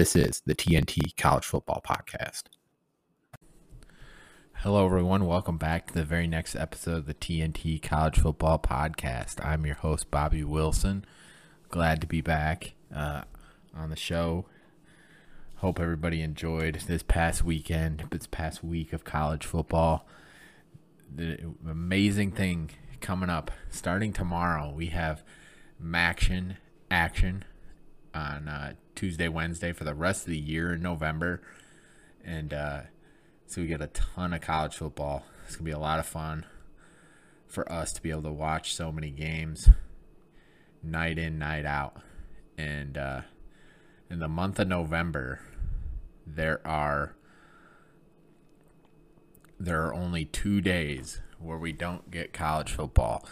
This 0.00 0.16
is 0.16 0.40
the 0.46 0.54
TNT 0.54 1.14
College 1.18 1.44
Football 1.44 1.82
Podcast. 1.86 2.44
Hello, 4.54 4.86
everyone. 4.86 5.26
Welcome 5.26 5.58
back 5.58 5.88
to 5.88 5.92
the 5.92 6.06
very 6.06 6.26
next 6.26 6.56
episode 6.56 6.96
of 6.96 7.04
the 7.04 7.12
TNT 7.12 7.82
College 7.82 8.18
Football 8.18 8.58
Podcast. 8.60 9.44
I'm 9.44 9.66
your 9.66 9.74
host, 9.74 10.10
Bobby 10.10 10.42
Wilson. 10.42 11.04
Glad 11.68 12.00
to 12.00 12.06
be 12.06 12.22
back 12.22 12.72
uh, 12.96 13.24
on 13.76 13.90
the 13.90 13.94
show. 13.96 14.46
Hope 15.56 15.78
everybody 15.78 16.22
enjoyed 16.22 16.76
this 16.86 17.02
past 17.02 17.44
weekend, 17.44 18.04
this 18.10 18.26
past 18.26 18.64
week 18.64 18.94
of 18.94 19.04
college 19.04 19.44
football. 19.44 20.08
The 21.14 21.52
amazing 21.68 22.32
thing 22.32 22.70
coming 23.02 23.28
up 23.28 23.50
starting 23.68 24.14
tomorrow. 24.14 24.72
We 24.74 24.86
have 24.86 25.22
MACtion 25.78 26.56
action 26.90 27.44
on 28.14 28.48
uh, 28.48 28.72
Tuesday, 28.94 29.28
Wednesday 29.28 29.72
for 29.72 29.84
the 29.84 29.94
rest 29.94 30.22
of 30.22 30.30
the 30.30 30.38
year 30.38 30.74
in 30.74 30.82
November. 30.82 31.40
And 32.24 32.52
uh, 32.52 32.80
so 33.46 33.62
we 33.62 33.66
get 33.66 33.80
a 33.80 33.88
ton 33.88 34.32
of 34.32 34.40
college 34.40 34.76
football. 34.76 35.24
It's 35.46 35.56
going 35.56 35.66
to 35.66 35.70
be 35.70 35.76
a 35.76 35.78
lot 35.78 35.98
of 35.98 36.06
fun 36.06 36.46
for 37.46 37.70
us 37.70 37.92
to 37.92 38.02
be 38.02 38.10
able 38.10 38.22
to 38.22 38.32
watch 38.32 38.74
so 38.74 38.92
many 38.92 39.10
games 39.10 39.68
night 40.82 41.18
in, 41.18 41.38
night 41.38 41.66
out. 41.66 41.96
And 42.56 42.96
uh, 42.96 43.22
in 44.10 44.18
the 44.18 44.28
month 44.28 44.58
of 44.58 44.68
November, 44.68 45.40
there 46.26 46.60
are 46.66 47.16
there 49.58 49.86
are 49.86 49.92
only 49.92 50.24
two 50.24 50.60
days 50.60 51.20
where 51.38 51.58
we 51.58 51.72
don't 51.72 52.10
get 52.10 52.32
college 52.32 52.72
football. 52.72 53.26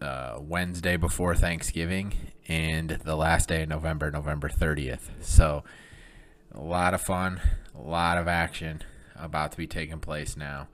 Uh, 0.00 0.38
Wednesday 0.40 0.96
before 0.96 1.34
Thanksgiving 1.34 2.12
and 2.48 2.90
the 3.04 3.16
last 3.16 3.48
day 3.48 3.62
of 3.62 3.68
November, 3.70 4.10
November 4.10 4.48
30th. 4.48 5.08
So, 5.20 5.64
a 6.52 6.60
lot 6.60 6.92
of 6.92 7.00
fun, 7.00 7.40
a 7.74 7.80
lot 7.80 8.18
of 8.18 8.28
action 8.28 8.82
about 9.14 9.52
to 9.52 9.56
be 9.56 9.66
taking 9.66 9.98
place 10.00 10.36
now. 10.36 10.68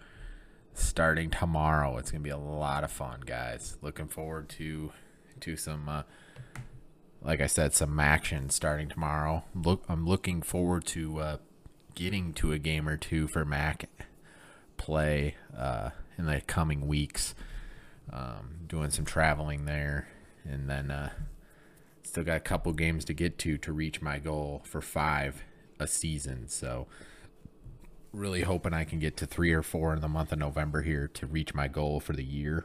Starting 0.75 1.31
tomorrow, 1.31 1.99
it's 1.99 2.11
gonna 2.11 2.23
be 2.23 2.31
a 2.31 2.37
lot 2.37 2.83
of 2.83 2.91
fun, 2.91 3.21
guys. 3.25 3.77
Looking 3.83 4.09
forward 4.09 4.49
to 4.51 4.93
to 5.41 5.57
some, 5.57 5.89
uh, 5.89 6.03
like 7.21 7.41
I 7.41 7.47
said, 7.47 7.75
some 7.75 7.99
action 8.01 8.51
starting 8.51 8.89
tomorrow. 8.89 9.45
Look, 9.55 9.85
I'm 9.89 10.07
looking 10.07 10.41
forward 10.43 10.85
to 10.87 11.19
uh, 11.19 11.37
getting 11.95 12.33
to 12.35 12.53
a 12.53 12.59
game 12.59 12.89
or 12.89 12.97
two 12.97 13.29
for 13.29 13.45
MAC 13.45 13.89
play 14.77 15.37
uh, 15.57 15.91
in 16.17 16.27
the 16.27 16.41
coming 16.41 16.87
weeks. 16.87 17.35
Um, 18.13 18.61
doing 18.67 18.91
some 18.91 19.05
traveling 19.05 19.65
there, 19.65 20.09
and 20.45 20.69
then 20.69 20.91
uh, 20.91 21.11
still 22.03 22.25
got 22.25 22.37
a 22.37 22.41
couple 22.41 22.73
games 22.73 23.05
to 23.07 23.15
get 23.15 23.39
to 23.39 23.57
to 23.59 23.73
reach 23.73 24.03
my 24.03 24.19
goal 24.19 24.63
for 24.65 24.83
five 24.83 25.45
a 25.81 25.87
season. 25.87 26.49
So 26.49 26.87
really 28.13 28.43
hoping 28.43 28.75
I 28.75 28.85
can 28.85 28.99
get 28.99 29.17
to 29.19 29.27
three 29.27 29.53
or 29.53 29.63
four 29.63 29.95
in 29.95 30.01
the 30.01 30.09
month 30.09 30.33
of 30.33 30.39
November 30.39 30.83
here 30.83 31.09
to 31.15 31.27
reach 31.27 31.55
my 31.55 31.69
goal 31.69 32.01
for 32.01 32.13
the 32.13 32.25
year. 32.25 32.65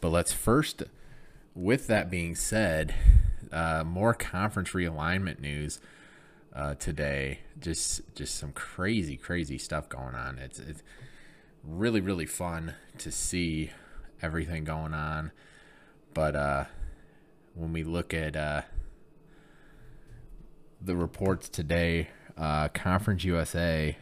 But 0.00 0.08
let's 0.08 0.32
first, 0.32 0.82
with 1.54 1.86
that 1.88 2.10
being 2.10 2.34
said, 2.34 2.94
uh, 3.52 3.84
more 3.84 4.14
conference 4.14 4.70
realignment 4.70 5.40
news 5.40 5.80
uh, 6.54 6.74
today. 6.74 7.40
Just 7.60 8.14
just 8.14 8.36
some 8.36 8.52
crazy 8.52 9.16
crazy 9.16 9.58
stuff 9.58 9.88
going 9.88 10.14
on. 10.14 10.38
It's 10.38 10.58
it's 10.58 10.82
really 11.64 12.00
really 12.00 12.26
fun 12.26 12.74
to 12.98 13.10
see 13.10 13.70
everything 14.22 14.64
going 14.64 14.94
on. 14.94 15.32
But 16.14 16.36
uh, 16.36 16.64
when 17.54 17.72
we 17.72 17.84
look 17.84 18.12
at 18.12 18.36
uh, 18.36 18.62
the 20.80 20.96
reports 20.96 21.48
today, 21.48 22.08
uh, 22.36 22.68
Conference 22.68 23.24
USA 23.24 23.96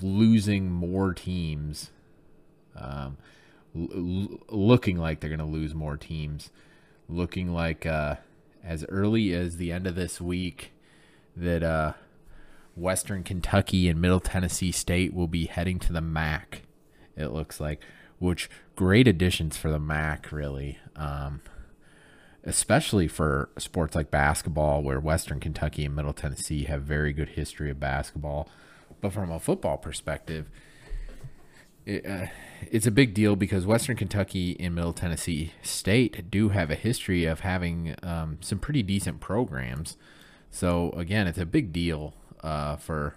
losing 0.00 0.70
more 0.70 1.12
teams, 1.12 1.90
um, 2.76 3.18
l- 3.76 4.38
looking 4.48 4.96
like 4.96 5.20
they're 5.20 5.30
going 5.30 5.38
to 5.38 5.44
lose 5.44 5.74
more 5.74 5.96
teams, 5.96 6.50
looking 7.08 7.52
like 7.52 7.84
uh, 7.84 8.16
as 8.64 8.84
early 8.88 9.32
as 9.34 9.56
the 9.56 9.72
end 9.72 9.86
of 9.86 9.94
this 9.94 10.20
week 10.20 10.72
that 11.36 11.62
uh, 11.62 11.92
Western 12.78 13.22
Kentucky 13.22 13.88
and 13.88 14.00
Middle 14.00 14.20
Tennessee 14.20 14.72
State 14.72 15.12
will 15.12 15.26
be 15.26 15.46
heading 15.46 15.78
to 15.80 15.92
the 15.92 16.00
MAC. 16.00 16.62
It 17.16 17.28
looks 17.28 17.60
like, 17.60 17.80
which 18.18 18.48
great 18.76 19.08
additions 19.08 19.56
for 19.56 19.70
the 19.70 19.78
MAC, 19.78 20.30
really. 20.32 20.78
Um, 20.96 21.40
especially 22.44 23.08
for 23.08 23.50
sports 23.58 23.94
like 23.94 24.10
basketball, 24.10 24.82
where 24.82 25.00
Western 25.00 25.40
Kentucky 25.40 25.84
and 25.84 25.94
Middle 25.94 26.12
Tennessee 26.12 26.64
have 26.64 26.82
very 26.82 27.12
good 27.12 27.30
history 27.30 27.70
of 27.70 27.80
basketball. 27.80 28.48
But 29.00 29.12
from 29.12 29.30
a 29.30 29.38
football 29.38 29.76
perspective, 29.76 30.48
it, 31.84 32.06
uh, 32.06 32.26
it's 32.70 32.86
a 32.86 32.90
big 32.90 33.14
deal 33.14 33.36
because 33.36 33.66
Western 33.66 33.96
Kentucky 33.96 34.56
and 34.58 34.74
Middle 34.74 34.92
Tennessee 34.92 35.52
State 35.62 36.30
do 36.30 36.50
have 36.50 36.70
a 36.70 36.74
history 36.74 37.24
of 37.24 37.40
having 37.40 37.94
um, 38.02 38.38
some 38.40 38.58
pretty 38.58 38.82
decent 38.82 39.20
programs. 39.20 39.96
So 40.50 40.90
again, 40.92 41.26
it's 41.26 41.38
a 41.38 41.46
big 41.46 41.72
deal 41.72 42.14
uh, 42.42 42.76
for 42.76 43.14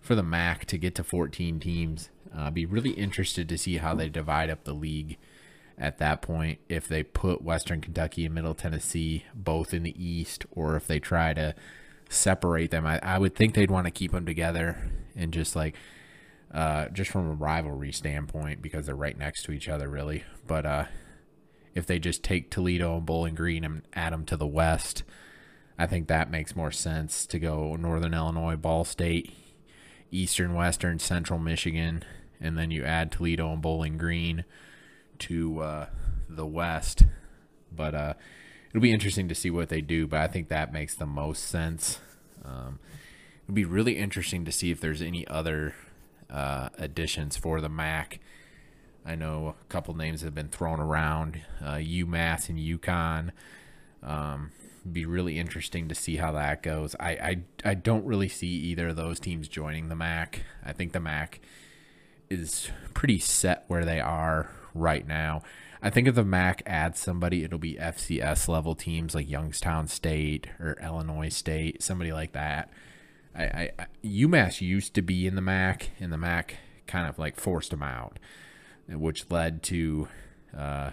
for 0.00 0.14
the 0.14 0.22
MAC 0.22 0.64
to 0.66 0.78
get 0.78 0.94
to 0.94 1.04
14 1.04 1.60
teams. 1.60 2.08
Uh, 2.34 2.50
be 2.50 2.64
really 2.64 2.92
interested 2.92 3.48
to 3.48 3.58
see 3.58 3.76
how 3.76 3.94
they 3.94 4.08
divide 4.08 4.48
up 4.48 4.64
the 4.64 4.72
league 4.72 5.18
at 5.76 5.98
that 5.98 6.22
point 6.22 6.58
if 6.68 6.86
they 6.86 7.02
put 7.02 7.42
Western 7.42 7.80
Kentucky 7.80 8.24
and 8.24 8.34
Middle 8.34 8.54
Tennessee 8.54 9.24
both 9.34 9.74
in 9.74 9.82
the 9.82 10.02
East 10.02 10.46
or 10.50 10.76
if 10.76 10.86
they 10.86 11.00
try 11.00 11.34
to 11.34 11.54
separate 12.08 12.70
them. 12.70 12.86
I, 12.86 13.00
I 13.02 13.18
would 13.18 13.34
think 13.34 13.54
they'd 13.54 13.70
want 13.70 13.86
to 13.86 13.90
keep 13.90 14.12
them 14.12 14.26
together 14.26 14.90
and 15.16 15.32
just 15.32 15.56
like 15.56 15.74
uh, 16.52 16.88
just 16.88 17.10
from 17.10 17.28
a 17.28 17.34
rivalry 17.34 17.92
standpoint 17.92 18.60
because 18.60 18.86
they're 18.86 18.94
right 18.94 19.16
next 19.16 19.44
to 19.44 19.52
each 19.52 19.68
other, 19.68 19.88
really. 19.88 20.24
But 20.46 20.66
uh, 20.66 20.84
if 21.74 21.86
they 21.86 21.98
just 21.98 22.22
take 22.22 22.50
Toledo 22.50 22.96
and 22.96 23.06
Bowling 23.06 23.34
Green 23.34 23.64
and 23.64 23.82
add 23.94 24.12
them 24.12 24.24
to 24.26 24.36
the 24.36 24.46
West, 24.46 25.04
I 25.80 25.86
think 25.86 26.08
that 26.08 26.30
makes 26.30 26.54
more 26.54 26.70
sense 26.70 27.24
to 27.24 27.38
go 27.38 27.74
Northern 27.74 28.12
Illinois, 28.12 28.54
Ball 28.54 28.84
State, 28.84 29.32
Eastern, 30.10 30.52
Western, 30.52 30.98
Central 30.98 31.38
Michigan, 31.38 32.04
and 32.38 32.58
then 32.58 32.70
you 32.70 32.84
add 32.84 33.10
Toledo 33.10 33.50
and 33.50 33.62
Bowling 33.62 33.96
Green 33.96 34.44
to 35.20 35.60
uh, 35.62 35.86
the 36.28 36.44
West. 36.44 37.04
But 37.74 37.94
uh, 37.94 38.14
it'll 38.68 38.82
be 38.82 38.92
interesting 38.92 39.26
to 39.28 39.34
see 39.34 39.48
what 39.48 39.70
they 39.70 39.80
do. 39.80 40.06
But 40.06 40.20
I 40.20 40.26
think 40.26 40.48
that 40.48 40.70
makes 40.70 40.94
the 40.94 41.06
most 41.06 41.44
sense. 41.44 41.98
Um, 42.44 42.78
it'll 43.44 43.54
be 43.54 43.64
really 43.64 43.96
interesting 43.96 44.44
to 44.44 44.52
see 44.52 44.70
if 44.70 44.82
there's 44.82 45.00
any 45.00 45.26
other 45.28 45.74
uh, 46.28 46.68
additions 46.76 47.38
for 47.38 47.62
the 47.62 47.70
MAC. 47.70 48.20
I 49.06 49.14
know 49.14 49.54
a 49.58 49.64
couple 49.70 49.96
names 49.96 50.20
have 50.20 50.34
been 50.34 50.48
thrown 50.48 50.78
around, 50.78 51.40
uh, 51.64 51.76
UMass 51.76 52.50
and 52.50 52.58
UConn. 52.58 53.30
Um, 54.02 54.50
be 54.80 55.04
really 55.06 55.38
interesting 55.38 55.88
to 55.88 55.94
see 55.94 56.16
how 56.16 56.32
that 56.32 56.62
goes. 56.62 56.96
I, 56.98 57.10
I 57.10 57.70
I 57.70 57.74
don't 57.74 58.04
really 58.04 58.28
see 58.28 58.48
either 58.48 58.88
of 58.88 58.96
those 58.96 59.20
teams 59.20 59.48
joining 59.48 59.88
the 59.88 59.96
MAC. 59.96 60.42
I 60.64 60.72
think 60.72 60.92
the 60.92 61.00
MAC 61.00 61.40
is 62.28 62.70
pretty 62.94 63.18
set 63.18 63.64
where 63.68 63.84
they 63.84 64.00
are 64.00 64.50
right 64.74 65.06
now. 65.06 65.42
I 65.82 65.90
think 65.90 66.06
if 66.06 66.14
the 66.14 66.24
MAC 66.24 66.62
adds 66.66 67.00
somebody, 67.00 67.42
it'll 67.42 67.58
be 67.58 67.74
FCS 67.74 68.48
level 68.48 68.74
teams 68.74 69.14
like 69.14 69.28
Youngstown 69.28 69.88
State 69.88 70.48
or 70.60 70.76
Illinois 70.82 71.30
State, 71.30 71.82
somebody 71.82 72.12
like 72.12 72.32
that. 72.32 72.70
I, 73.34 73.44
I, 73.44 73.70
I 73.78 73.86
UMass 74.04 74.60
used 74.60 74.94
to 74.94 75.02
be 75.02 75.26
in 75.26 75.36
the 75.36 75.42
MAC, 75.42 75.90
and 75.98 76.12
the 76.12 76.18
MAC 76.18 76.56
kind 76.86 77.08
of 77.08 77.18
like 77.18 77.36
forced 77.36 77.70
them 77.70 77.82
out, 77.82 78.18
which 78.88 79.30
led 79.30 79.62
to, 79.64 80.08
uh, 80.56 80.90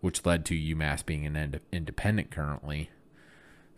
which 0.00 0.26
led 0.26 0.44
to 0.46 0.54
UMass 0.54 1.04
being 1.04 1.24
an 1.24 1.36
ind- 1.36 1.60
independent 1.72 2.30
currently. 2.30 2.90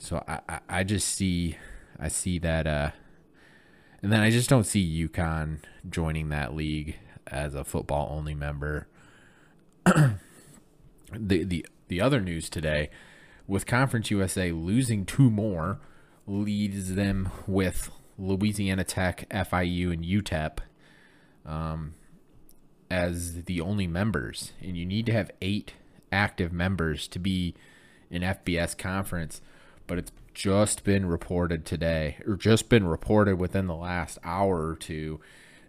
So 0.04 0.22
I, 0.28 0.40
I, 0.46 0.60
I 0.68 0.84
just 0.84 1.08
see, 1.08 1.56
I 1.98 2.08
see 2.08 2.38
that, 2.40 2.66
uh, 2.66 2.90
and 4.02 4.12
then 4.12 4.20
I 4.20 4.28
just 4.28 4.50
don't 4.50 4.64
see 4.64 5.08
UConn 5.08 5.60
joining 5.88 6.28
that 6.28 6.54
league 6.54 6.98
as 7.26 7.54
a 7.54 7.64
football 7.64 8.10
only 8.14 8.34
member. 8.34 8.86
the 9.86 10.18
the 11.18 11.66
the 11.88 12.02
other 12.02 12.20
news 12.20 12.50
today 12.50 12.90
with 13.46 13.64
Conference 13.64 14.10
USA 14.10 14.52
losing 14.52 15.06
two 15.06 15.30
more, 15.30 15.80
leads 16.26 16.96
them 16.96 17.30
with 17.46 17.90
Louisiana 18.18 18.84
Tech, 18.84 19.26
FIU, 19.30 19.90
and 19.90 20.04
UTEP 20.04 20.58
um, 21.46 21.94
as 22.90 23.44
the 23.44 23.58
only 23.62 23.86
members. 23.86 24.52
And 24.60 24.76
you 24.76 24.84
need 24.84 25.06
to 25.06 25.12
have 25.12 25.30
eight 25.40 25.72
active 26.12 26.52
members 26.52 27.08
to 27.08 27.18
be 27.18 27.54
an 28.10 28.20
FBS 28.20 28.76
conference. 28.76 29.40
But 29.86 29.98
it's 29.98 30.12
just 30.34 30.84
been 30.84 31.06
reported 31.06 31.64
today, 31.64 32.16
or 32.26 32.36
just 32.36 32.69
been 32.69 32.86
reported 32.86 33.38
within 33.38 33.66
the 33.66 33.76
last 33.76 34.19
hour 34.25 34.66
or 34.66 34.76
two, 34.76 35.20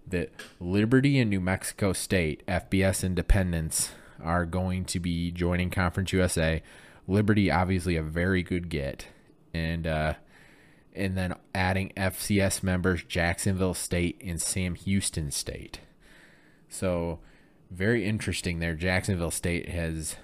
that 0.07 0.31
Liberty 0.59 1.19
and 1.19 1.29
New 1.29 1.39
Mexico 1.39 1.93
State, 1.93 2.45
FBS 2.47 3.03
independents, 3.03 3.91
are 4.23 4.45
going 4.45 4.85
to 4.85 4.99
be 4.99 5.31
joining 5.31 5.69
Conference 5.69 6.11
USA. 6.13 6.61
Liberty, 7.07 7.51
obviously, 7.51 7.95
a 7.95 8.03
very 8.03 8.43
good 8.43 8.69
get. 8.69 9.07
And, 9.53 9.87
uh, 9.87 10.13
and 10.93 11.17
then 11.17 11.35
adding 11.53 11.91
FCS 11.95 12.63
members 12.63 13.03
Jacksonville 13.03 13.73
State 13.73 14.19
and 14.23 14.41
Sam 14.41 14.75
Houston 14.75 15.31
State. 15.31 15.79
So, 16.69 17.19
very 17.69 18.05
interesting 18.05 18.59
there. 18.59 18.75
Jacksonville 18.75 19.31
State 19.31 19.69
has 19.69 20.15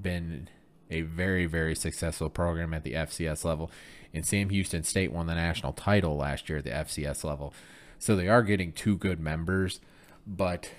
been 0.00 0.48
a 0.90 1.02
very, 1.02 1.46
very 1.46 1.74
successful 1.74 2.30
program 2.30 2.72
at 2.74 2.84
the 2.84 2.92
FCS 2.92 3.44
level, 3.44 3.70
and 4.12 4.24
Sam 4.24 4.50
Houston 4.50 4.82
State 4.82 5.12
won 5.12 5.26
the 5.26 5.34
national 5.34 5.72
title 5.72 6.16
last 6.16 6.48
year 6.48 6.58
at 6.58 6.64
the 6.64 6.70
FCS 6.70 7.24
level. 7.24 7.52
So, 7.98 8.16
they 8.16 8.28
are 8.28 8.42
getting 8.42 8.72
two 8.72 8.96
good 8.96 9.20
members, 9.20 9.80
but 10.26 10.70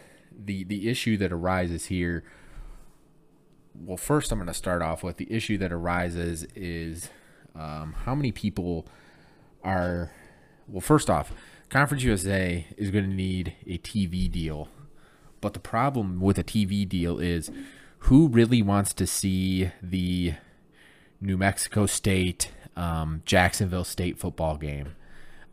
the 0.46 0.64
the 0.64 0.90
issue 0.90 1.18
that 1.18 1.32
arises 1.32 1.88
here 1.88 2.24
well 3.76 3.98
first 3.98 4.32
i'm 4.32 4.38
going 4.38 4.48
to 4.48 4.54
start 4.54 4.82
off 4.82 5.04
with 5.04 5.18
the 5.18 5.32
issue 5.32 5.58
that 5.58 5.72
arises 5.72 6.46
is 6.56 7.10
um, 7.56 7.96
how 8.06 8.16
many 8.16 8.32
people 8.32 8.88
are 9.64 10.12
well 10.68 10.82
first 10.82 11.10
off 11.10 11.32
conference 11.70 12.04
usa 12.04 12.68
is 12.78 12.92
going 12.92 13.08
to 13.10 13.16
need 13.16 13.54
a 13.66 13.78
tv 13.80 14.32
deal 14.32 14.70
but 15.42 15.54
the 15.54 15.60
problem 15.60 16.20
with 16.20 16.38
a 16.38 16.44
tv 16.44 16.88
deal 16.88 17.20
is 17.20 17.52
who 18.04 18.28
really 18.28 18.62
wants 18.62 18.94
to 18.94 19.06
see 19.06 19.72
the 19.82 20.34
new 21.22 21.38
mexico 21.38 21.86
state 21.86 22.52
um, 22.76 23.22
jacksonville 23.26 23.84
state 23.84 24.18
football 24.18 24.58
game 24.58 24.96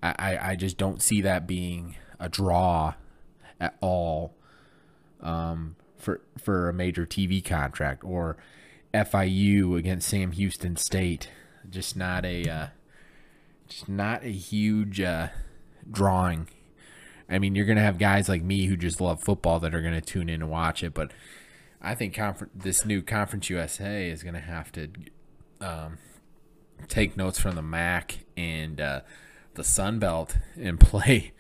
I, 0.03 0.39
I, 0.53 0.57
just 0.57 0.79
don't 0.79 1.03
see 1.03 1.21
that 1.23 1.49
being 1.49 1.97
a 2.21 2.29
draw 2.29 2.95
at 3.59 3.77
all 3.81 4.35
um, 5.21 5.75
for 5.99 6.21
for 6.39 6.69
a 6.69 6.73
major 6.73 7.05
tv 7.07 7.45
contract 7.45 8.05
or 8.05 8.37
fiu 8.93 9.75
against 9.75 10.09
sam 10.09 10.31
houston 10.31 10.77
state 10.77 11.31
just 11.69 11.97
not 11.97 12.25
a 12.25 12.49
uh, 12.49 12.67
just 13.69 13.89
not 13.89 14.25
a 14.25 14.29
huge 14.29 15.01
uh, 15.01 15.29
drawing. 15.91 16.49
I 17.29 17.39
mean, 17.39 17.55
you're 17.55 17.67
to 17.77 17.83
have 17.83 17.99
guys 17.99 18.29
like 18.29 18.43
me 18.43 18.67
who 18.67 18.77
just 18.77 19.01
love 19.01 19.23
football 19.23 19.59
that 19.61 19.75
are 19.75 19.83
to 19.95 20.01
tune 20.01 20.29
in 20.29 20.43
and 20.43 20.51
watch 20.51 20.85
it, 20.85 20.95
but 20.95 21.11
I 21.87 21.95
think 21.95 22.15
confer- 22.15 22.51
this 22.53 22.85
new 22.85 23.01
Conference 23.01 23.49
USA 23.49 24.11
is 24.11 24.25
going 24.25 24.35
to 24.35 24.41
have 24.41 24.73
to 24.73 24.89
um, 25.61 25.99
take 26.89 27.17
notes 27.17 27.39
from 27.39 27.55
the 27.55 27.63
MAC 27.63 28.25
and 28.37 28.81
uh, 28.81 29.01
the 29.55 29.63
Sun 29.63 30.01
Belt 30.01 30.37
and 30.61 30.81
play 30.81 31.33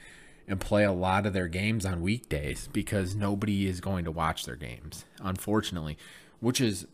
and 0.46 0.60
play 0.60 0.84
a 0.84 0.93
lot 0.93 1.26
of 1.26 1.32
their 1.32 1.48
games 1.48 1.84
on 1.84 2.00
weekdays 2.00 2.69
because 2.72 3.16
nobody 3.16 3.66
is 3.66 3.81
going 3.81 4.04
to 4.04 4.12
watch 4.12 4.44
their 4.44 4.54
games, 4.54 5.04
unfortunately, 5.20 5.98
which 6.38 6.60
is 6.60 6.87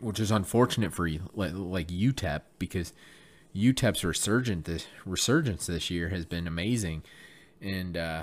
which 0.00 0.20
is 0.20 0.30
unfortunate 0.30 0.92
for 0.92 1.08
you, 1.08 1.28
like 1.34 1.88
UTEP 1.88 2.42
because 2.60 2.92
UTEP's 3.54 4.04
resurgent 4.04 4.64
this 4.64 4.86
resurgence 5.04 5.66
this 5.66 5.90
year 5.90 6.10
has 6.10 6.24
been 6.24 6.46
amazing, 6.46 7.02
and 7.60 7.96
uh, 7.96 8.22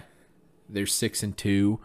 they're 0.69 0.85
six 0.85 1.21
and 1.21 1.37
two, 1.37 1.81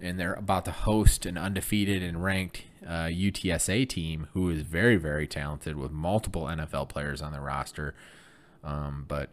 and 0.00 0.18
they're 0.18 0.34
about 0.34 0.64
to 0.66 0.70
host 0.70 1.24
an 1.26 1.38
undefeated 1.38 2.02
and 2.02 2.22
ranked 2.22 2.64
uh, 2.86 3.06
UTSA 3.06 3.88
team 3.88 4.28
who 4.34 4.50
is 4.50 4.62
very 4.62 4.96
very 4.96 5.26
talented 5.26 5.76
with 5.76 5.90
multiple 5.90 6.44
NFL 6.44 6.88
players 6.88 7.22
on 7.22 7.32
the 7.32 7.40
roster. 7.40 7.94
Um, 8.62 9.04
but 9.08 9.30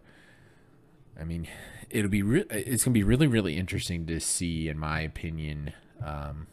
I 1.20 1.24
mean, 1.24 1.48
it'll 1.90 2.10
be 2.10 2.24
re- 2.24 2.46
it's 2.50 2.84
gonna 2.84 2.94
be 2.94 3.04
really 3.04 3.28
really 3.28 3.58
interesting 3.58 4.06
to 4.08 4.20
see, 4.20 4.68
in 4.68 4.78
my 4.80 5.02
opinion. 5.02 5.74
Um, 6.04 6.48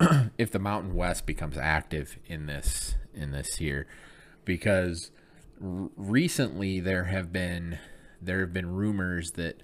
if 0.38 0.50
the 0.50 0.58
Mountain 0.58 0.94
West 0.94 1.26
becomes 1.26 1.58
active 1.58 2.18
in 2.26 2.46
this 2.46 2.94
in 3.14 3.32
this 3.32 3.60
year, 3.60 3.86
because 4.44 5.10
recently 5.60 6.80
there 6.80 7.04
have 7.04 7.32
been 7.32 7.78
there 8.20 8.40
have 8.40 8.52
been 8.52 8.74
rumors 8.74 9.32
that 9.32 9.62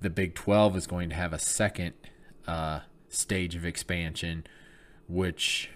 the 0.00 0.10
Big 0.10 0.34
12 0.34 0.76
is 0.76 0.86
going 0.86 1.08
to 1.08 1.14
have 1.14 1.32
a 1.32 1.38
second 1.38 1.94
uh, 2.46 2.80
stage 3.08 3.54
of 3.56 3.64
expansion, 3.64 4.46
which 5.08 5.70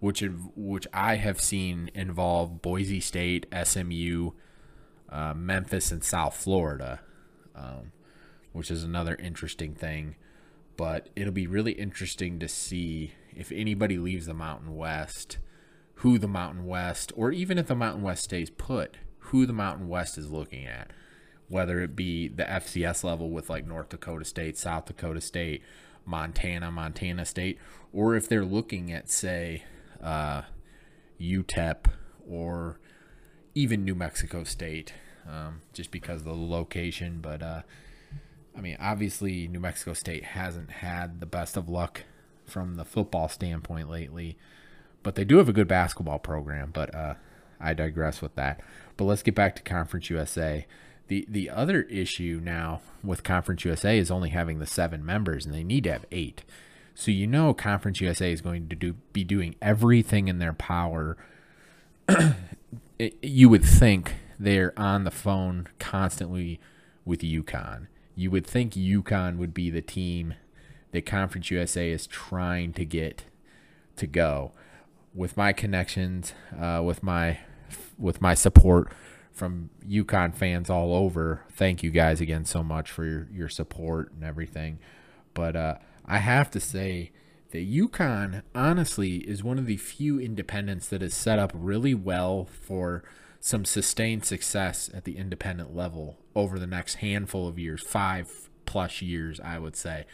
which 0.00 0.22
which 0.54 0.86
I 0.92 1.16
have 1.16 1.40
seen 1.40 1.90
involve 1.94 2.60
Boise 2.60 3.00
State, 3.00 3.46
SMU, 3.64 4.32
uh, 5.08 5.34
Memphis, 5.34 5.90
and 5.90 6.04
South 6.04 6.36
Florida, 6.36 7.00
um, 7.54 7.92
which 8.52 8.70
is 8.70 8.84
another 8.84 9.16
interesting 9.16 9.74
thing. 9.74 10.16
But 10.76 11.08
it'll 11.14 11.32
be 11.32 11.46
really 11.46 11.72
interesting 11.72 12.38
to 12.40 12.48
see 12.48 13.12
if 13.34 13.52
anybody 13.52 13.96
leaves 13.96 14.26
the 14.26 14.34
Mountain 14.34 14.74
West 14.74 15.38
who 15.96 16.18
the 16.18 16.28
Mountain 16.28 16.66
West, 16.66 17.12
or 17.16 17.32
even 17.32 17.58
if 17.58 17.66
the 17.66 17.74
Mountain 17.74 18.02
West 18.02 18.24
stays 18.24 18.50
put, 18.50 18.96
who 19.18 19.46
the 19.46 19.52
Mountain 19.52 19.88
West 19.88 20.18
is 20.18 20.30
looking 20.30 20.66
at, 20.66 20.90
whether 21.48 21.80
it 21.80 21.94
be 21.94 22.28
the 22.28 22.44
FCS 22.44 23.04
level 23.04 23.30
with 23.30 23.48
like 23.48 23.66
North 23.66 23.90
Dakota 23.90 24.24
State, 24.24 24.58
South 24.58 24.86
Dakota 24.86 25.20
State, 25.20 25.62
Montana, 26.04 26.70
Montana 26.70 27.24
State, 27.24 27.58
or 27.92 28.16
if 28.16 28.28
they're 28.28 28.44
looking 28.44 28.92
at, 28.92 29.10
say, 29.10 29.64
uh, 30.02 30.42
UTEP 31.20 31.86
or 32.28 32.78
even 33.54 33.84
New 33.84 33.94
Mexico 33.94 34.44
State, 34.44 34.92
um, 35.28 35.62
just 35.72 35.90
because 35.90 36.20
of 36.20 36.26
the 36.26 36.34
location. 36.34 37.20
But 37.20 37.42
uh, 37.42 37.62
I 38.56 38.60
mean, 38.60 38.76
obviously, 38.80 39.48
New 39.48 39.60
Mexico 39.60 39.94
State 39.94 40.24
hasn't 40.24 40.70
had 40.70 41.20
the 41.20 41.26
best 41.26 41.56
of 41.56 41.68
luck 41.68 42.02
from 42.44 42.74
the 42.74 42.84
football 42.84 43.28
standpoint 43.28 43.90
lately 43.90 44.36
but 45.04 45.14
they 45.14 45.24
do 45.24 45.36
have 45.36 45.48
a 45.48 45.52
good 45.52 45.68
basketball 45.68 46.18
program. 46.18 46.70
But 46.72 46.92
uh, 46.92 47.14
I 47.60 47.74
digress 47.74 48.20
with 48.20 48.34
that. 48.34 48.60
But 48.96 49.04
let's 49.04 49.22
get 49.22 49.36
back 49.36 49.54
to 49.56 49.62
Conference 49.62 50.10
USA. 50.10 50.66
The 51.08 51.26
the 51.28 51.50
other 51.50 51.82
issue 51.82 52.40
now 52.42 52.80
with 53.02 53.22
Conference 53.22 53.64
USA 53.64 53.98
is 53.98 54.10
only 54.10 54.30
having 54.30 54.58
the 54.58 54.66
seven 54.66 55.04
members, 55.04 55.44
and 55.44 55.54
they 55.54 55.64
need 55.64 55.84
to 55.84 55.92
have 55.92 56.06
eight. 56.10 56.44
So 56.94 57.10
you 57.10 57.26
know 57.26 57.52
Conference 57.52 58.00
USA 58.00 58.32
is 58.32 58.40
going 58.40 58.68
to 58.68 58.76
do 58.76 58.94
be 59.12 59.24
doing 59.24 59.56
everything 59.60 60.28
in 60.28 60.38
their 60.38 60.52
power. 60.52 61.16
it, 62.98 63.16
you 63.22 63.48
would 63.48 63.64
think 63.64 64.14
they're 64.38 64.72
on 64.78 65.04
the 65.04 65.10
phone 65.10 65.68
constantly 65.78 66.60
with 67.04 67.20
UConn. 67.20 67.88
You 68.16 68.30
would 68.30 68.46
think 68.46 68.74
UConn 68.74 69.36
would 69.38 69.52
be 69.52 69.70
the 69.70 69.82
team 69.82 70.34
that 70.92 71.04
Conference 71.04 71.50
USA 71.50 71.90
is 71.90 72.06
trying 72.06 72.72
to 72.74 72.84
get 72.84 73.24
to 73.96 74.06
go 74.06 74.52
with 75.14 75.36
my 75.36 75.52
connections, 75.52 76.32
uh, 76.58 76.80
with 76.84 77.02
my 77.02 77.38
with 77.98 78.20
my 78.20 78.34
support 78.34 78.90
from 79.34 79.68
UConn 79.86 80.34
fans 80.34 80.70
all 80.70 80.94
over. 80.94 81.42
Thank 81.50 81.82
you 81.82 81.90
guys 81.90 82.20
again 82.20 82.44
so 82.44 82.62
much 82.62 82.90
for 82.90 83.04
your, 83.04 83.28
your 83.32 83.48
support 83.48 84.12
and 84.12 84.24
everything. 84.24 84.78
But 85.34 85.56
uh, 85.56 85.74
I 86.06 86.18
have 86.18 86.50
to 86.52 86.60
say 86.60 87.10
that 87.50 87.70
UConn 87.70 88.42
honestly 88.54 89.16
is 89.16 89.42
one 89.42 89.58
of 89.58 89.66
the 89.66 89.76
few 89.76 90.20
independents 90.20 90.88
that 90.88 91.02
is 91.02 91.14
set 91.14 91.38
up 91.38 91.50
really 91.52 91.94
well 91.94 92.44
for 92.44 93.02
some 93.40 93.64
sustained 93.64 94.24
success 94.24 94.88
at 94.94 95.04
the 95.04 95.18
independent 95.18 95.74
level 95.74 96.16
over 96.34 96.58
the 96.58 96.66
next 96.66 96.96
handful 96.96 97.46
of 97.46 97.58
years, 97.58 97.82
five 97.82 98.48
plus 98.66 99.02
years, 99.02 99.40
I 99.40 99.58
would 99.58 99.76
say. 99.76 100.06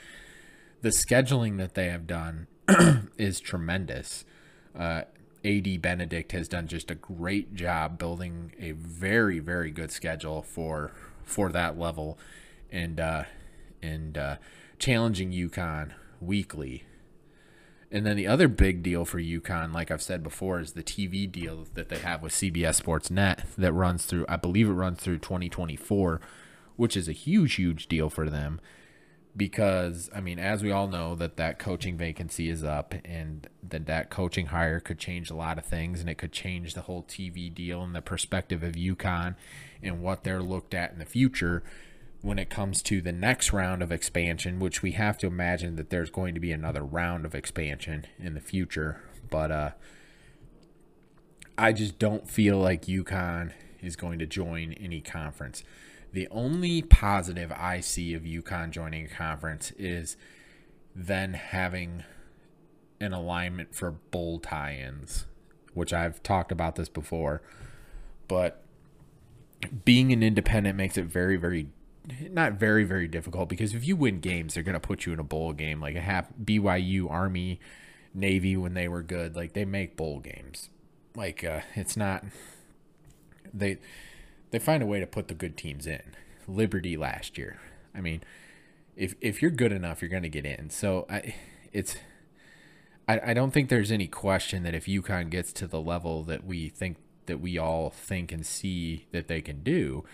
The 0.81 0.89
scheduling 0.89 1.59
that 1.59 1.75
they 1.75 1.89
have 1.89 2.07
done 2.07 2.47
is 3.19 3.39
tremendous. 3.39 4.25
Uh, 4.77 5.03
AD 5.45 5.81
Benedict 5.81 6.33
has 6.33 6.49
done 6.49 6.67
just 6.67 6.91
a 6.91 6.95
great 6.95 7.55
job 7.55 7.99
building 7.99 8.53
a 8.59 8.73
very 8.73 9.39
very 9.39 9.71
good 9.71 9.91
schedule 9.91 10.43
for 10.43 10.93
for 11.25 11.51
that 11.51 11.79
level, 11.79 12.19
and 12.71 13.01
uh, 13.01 13.25
and 13.81 14.19
uh, 14.19 14.37
challenging 14.79 15.33
UConn 15.33 15.93
weekly. 16.21 16.85
And 17.93 18.07
then 18.07 18.17
the 18.17 18.27
other 18.27 18.47
big 18.47 18.85
deal 18.85 19.05
for 19.05 19.19
UConn, 19.19 19.73
like 19.75 19.91
I've 19.91 20.03
said 20.03 20.23
before, 20.23 20.61
is 20.61 20.73
the 20.73 20.83
TV 20.83 21.31
deal 21.31 21.67
that 21.75 21.89
they 21.89 21.99
have 21.99 22.23
with 22.23 22.33
CBS 22.33 22.77
Sports 22.77 23.11
Net 23.11 23.47
that 23.59 23.73
runs 23.73 24.07
through, 24.07 24.27
I 24.29 24.37
believe 24.37 24.69
it 24.69 24.75
runs 24.75 25.01
through 25.01 25.19
2024, 25.19 26.21
which 26.77 26.97
is 26.97 27.09
a 27.09 27.13
huge, 27.13 27.55
huge 27.55 27.89
deal 27.89 28.09
for 28.09 28.31
them 28.31 28.61
because 29.37 30.11
I 30.15 30.21
mean, 30.21 30.39
as 30.39 30.63
we 30.63 30.71
all 30.71 30.89
know, 30.89 31.15
that 31.17 31.37
that 31.37 31.59
coaching 31.59 31.97
vacancy 31.97 32.49
is 32.49 32.65
up, 32.65 32.95
and 33.05 33.49
that 33.63 33.87
that 33.87 34.11
coaching 34.11 34.47
hire 34.47 34.81
could 34.81 34.99
change 34.99 35.31
a 35.31 35.35
lot 35.35 35.59
of 35.59 35.65
things, 35.65 36.01
and 36.01 36.09
it 36.09 36.19
could 36.19 36.33
change 36.33 36.75
the 36.75 36.83
whole 36.83 37.03
TV 37.05 37.53
deal 37.53 37.83
and 37.83 37.95
the 37.95 38.03
perspective 38.03 38.63
of 38.63 38.73
UConn 38.75 39.37
and 39.83 40.03
what 40.03 40.25
they're 40.25 40.43
looked 40.43 40.75
at 40.75 40.93
in 40.93 40.99
the 40.99 41.05
future 41.05 41.63
when 42.23 42.39
it 42.39 42.51
comes 42.51 42.83
to 42.83 43.01
the 43.01 43.13
next 43.13 43.53
round 43.53 43.83
of 43.83 43.91
expansion, 43.91 44.59
which 44.59 44.83
we 44.83 44.93
have 44.93 45.17
to 45.19 45.27
imagine 45.27 45.77
that 45.77 45.91
there's 45.91 46.11
going 46.11 46.35
to 46.35 46.41
be 46.41 46.53
another 46.53 46.83
round 46.83 47.25
of 47.25 47.35
expansion 47.35 48.05
in 48.19 48.35
the 48.35 48.41
future. 48.41 49.03
But 49.31 49.51
uh, 49.51 49.71
I 51.57 51.73
just 51.73 51.99
don't 51.99 52.29
feel 52.29 52.59
like 52.59 52.83
UConn 52.83 53.53
is 53.81 53.97
going 53.97 54.19
to 54.19 54.27
join 54.27 54.75
any 54.75 55.01
conference. 55.01 55.65
The 56.13 56.29
only 56.31 56.83
positive 56.83 57.53
I 57.53 57.81
see 57.81 58.15
of 58.15 58.23
UConn 58.23 58.71
joining 58.71 59.05
a 59.05 59.09
conference 59.09 59.73
is 59.79 60.17
then 60.95 61.35
having 61.35 62.05
an 63.01 63.13
alignment 63.13 63.75
for 63.75 63.93
bowl 63.93 64.39
tie 64.39 64.77
ins, 64.77 65.27
which 65.73 65.93
I've 65.93 66.23
talked 66.23 66.53
about 66.53 66.77
this 66.77 66.89
before. 66.89 67.43
But 68.29 68.63
being 69.85 70.13
an 70.13 70.23
independent 70.23 70.77
makes 70.77 70.97
it 70.97 71.05
very, 71.05 71.37
very 71.37 71.69
not 72.31 72.55
very 72.55 72.83
very 72.83 73.07
difficult 73.07 73.49
because 73.49 73.75
if 73.75 73.87
you 73.87 73.95
win 73.95 74.21
games 74.21 74.55
they're 74.55 74.63
going 74.63 74.73
to 74.73 74.81
put 74.81 75.05
you 75.07 75.13
in 75.13 75.19
a 75.19 75.25
bowl 75.25 75.53
game 75.53 75.81
like 75.81 75.95
a 75.95 76.01
half 76.01 76.29
BYU 76.43 77.11
Army 77.11 77.61
Navy 78.15 78.57
when 78.57 78.75
they 78.75 78.89
were 78.89 79.03
good 79.03 79.37
like 79.37 79.53
they 79.53 79.65
make 79.65 79.97
bowl 79.97 80.19
games 80.19 80.71
like 81.15 81.45
uh, 81.45 81.61
it's 81.75 81.97
not 81.97 82.25
they 83.53 83.79
they 84.51 84.59
find 84.59 84.83
a 84.83 84.87
way 84.87 85.01
to 85.01 85.07
put 85.07 85.29
the 85.29 85.35
good 85.35 85.57
teams 85.57 85.87
in. 85.87 86.03
Liberty 86.47 86.97
last 86.97 87.39
year. 87.39 87.61
I 87.95 88.01
mean, 88.01 88.23
if 88.97 89.15
if 89.21 89.43
you're 89.43 89.51
good 89.51 89.73
enough, 89.73 90.03
you're 90.03 90.11
going 90.11 90.23
to 90.23 90.29
get 90.29 90.45
in. 90.45 90.71
So 90.71 91.07
I, 91.09 91.35
it's 91.73 91.97
I, 93.09 93.31
I 93.31 93.35
don't 93.35 93.53
think 93.53 93.69
there's 93.69 93.91
any 93.91 94.07
question 94.07 94.63
that 94.63 94.75
if 94.75 94.87
UConn 94.87 95.31
gets 95.31 95.53
to 95.55 95.67
the 95.67 95.81
level 95.81 96.23
that 96.25 96.45
we 96.45 96.69
think 96.69 96.97
that 97.27 97.41
we 97.41 97.59
all 97.59 97.91
think 97.91 98.33
and 98.33 98.45
see 98.45 99.07
that 99.13 99.29
they 99.29 99.41
can 99.41 99.63
do, 99.63 100.05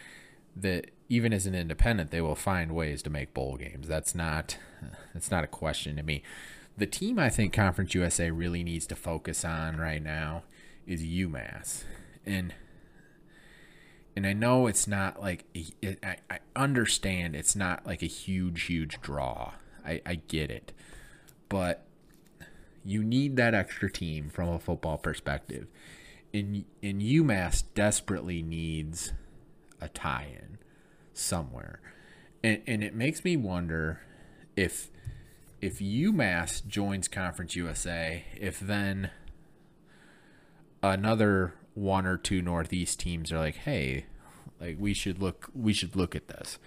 that 0.55 0.91
even 1.09 1.33
as 1.33 1.47
an 1.47 1.55
independent, 1.55 2.11
they 2.11 2.21
will 2.21 2.35
find 2.35 2.75
ways 2.75 3.03
to 3.03 3.11
make 3.11 3.35
bowl 3.35 3.57
games. 3.57 3.89
That's 3.89 4.15
not 4.15 4.59
that's 5.15 5.31
not 5.31 5.45
a 5.45 5.49
question 5.49 5.97
to 5.97 6.03
me. 6.03 6.23
The 6.77 6.87
team 6.87 7.19
I 7.19 7.31
think 7.31 7.53
Conference 7.53 7.95
USA 7.95 8.31
really 8.31 8.63
needs 8.63 8.87
to 8.87 8.97
focus 8.97 9.45
on 9.45 9.79
right 9.79 10.03
now 10.03 10.45
is 10.87 11.03
UMass, 11.03 11.85
and 12.25 12.55
and 14.17 14.27
I 14.27 14.33
know 14.33 14.67
it's 14.67 14.89
not 14.89 15.21
like 15.21 15.45
it, 15.55 15.99
I, 16.03 16.17
I 16.31 16.39
understand 16.57 17.37
it's 17.37 17.55
not 17.55 17.87
like 17.87 18.03
a 18.03 18.07
huge 18.07 18.63
huge 18.63 19.01
draw. 19.03 19.53
I, 19.85 20.01
I 20.05 20.15
get 20.17 20.51
it, 20.51 20.73
but 21.49 21.87
you 22.85 23.05
need 23.05 23.37
that 23.37 23.55
extra 23.55 23.91
team 23.93 24.31
from 24.31 24.49
a 24.49 24.59
football 24.59 24.97
perspective. 24.97 25.67
and 26.33 26.65
in 26.83 27.01
UMass 27.01 27.63
desperately 27.75 28.43
needs 28.43 29.13
a 29.81 29.89
tie-in 29.89 30.59
somewhere, 31.13 31.81
and 32.43 32.63
and 32.67 32.83
it 32.83 32.95
makes 32.95 33.23
me 33.23 33.37
wonder 33.37 34.01
if 34.57 34.91
if 35.61 35.79
UMass 35.79 36.67
joins 36.67 37.07
Conference 37.07 37.55
USA, 37.55 38.25
if 38.37 38.61
then 38.61 39.11
another 40.83 41.55
one 41.77 42.07
or 42.07 42.17
two 42.17 42.41
Northeast 42.41 42.99
teams 42.99 43.31
are 43.31 43.39
like, 43.39 43.57
hey, 43.57 44.07
like 44.61 44.77
we 44.81 44.95
should 44.95 45.21
look 45.21 45.51
we 45.55 45.73
should 45.73 45.95
look 45.95 46.17
at 46.17 46.29
this. 46.29 46.59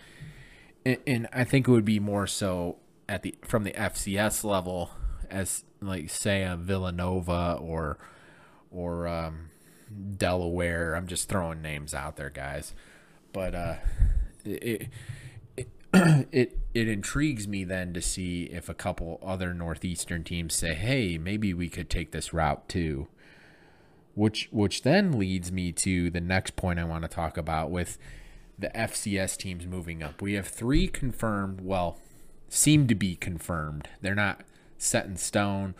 And, 0.85 0.97
and 1.05 1.27
I 1.33 1.43
think 1.43 1.67
it 1.67 1.71
would 1.71 1.85
be 1.85 1.99
more 1.99 2.27
so 2.27 2.77
at 3.07 3.23
the 3.23 3.35
from 3.43 3.63
the 3.63 3.71
FCS 3.71 4.43
level 4.43 4.91
as 5.29 5.63
like 5.81 6.09
say 6.09 6.43
a 6.43 6.55
Villanova 6.55 7.57
or 7.59 7.97
or 8.71 9.07
um, 9.07 9.49
Delaware. 10.15 10.93
I'm 10.93 11.07
just 11.07 11.27
throwing 11.27 11.61
names 11.61 11.93
out 11.93 12.15
there, 12.15 12.29
guys. 12.29 12.73
But 13.33 13.55
uh, 13.55 13.75
it, 14.45 14.89
it 15.57 15.67
it 16.31 16.59
it 16.73 16.87
intrigues 16.87 17.47
me 17.47 17.63
then 17.63 17.93
to 17.93 18.01
see 18.01 18.43
if 18.43 18.69
a 18.69 18.75
couple 18.75 19.19
other 19.23 19.55
northeastern 19.55 20.23
teams 20.23 20.53
say, 20.53 20.75
"Hey, 20.75 21.17
maybe 21.17 21.51
we 21.53 21.67
could 21.67 21.89
take 21.89 22.11
this 22.11 22.31
route 22.31 22.69
too." 22.69 23.07
Which 24.19 24.49
which 24.51 24.81
then 24.81 25.17
leads 25.17 25.49
me 25.49 25.71
to 25.71 26.09
the 26.09 26.19
next 26.19 26.57
point 26.57 26.77
I 26.77 26.83
want 26.83 27.03
to 27.03 27.07
talk 27.07 27.37
about 27.37 27.71
with 27.71 27.97
the 28.57 28.67
FCS 28.75 29.37
teams 29.37 29.65
moving 29.65 30.03
up. 30.03 30.21
We 30.21 30.33
have 30.33 30.45
three 30.45 30.89
confirmed, 30.89 31.61
well, 31.61 31.97
seem 32.49 32.85
to 32.87 32.95
be 32.95 33.15
confirmed. 33.15 33.87
They're 34.01 34.13
not 34.13 34.41
set 34.77 35.05
in 35.05 35.15
stone, 35.15 35.73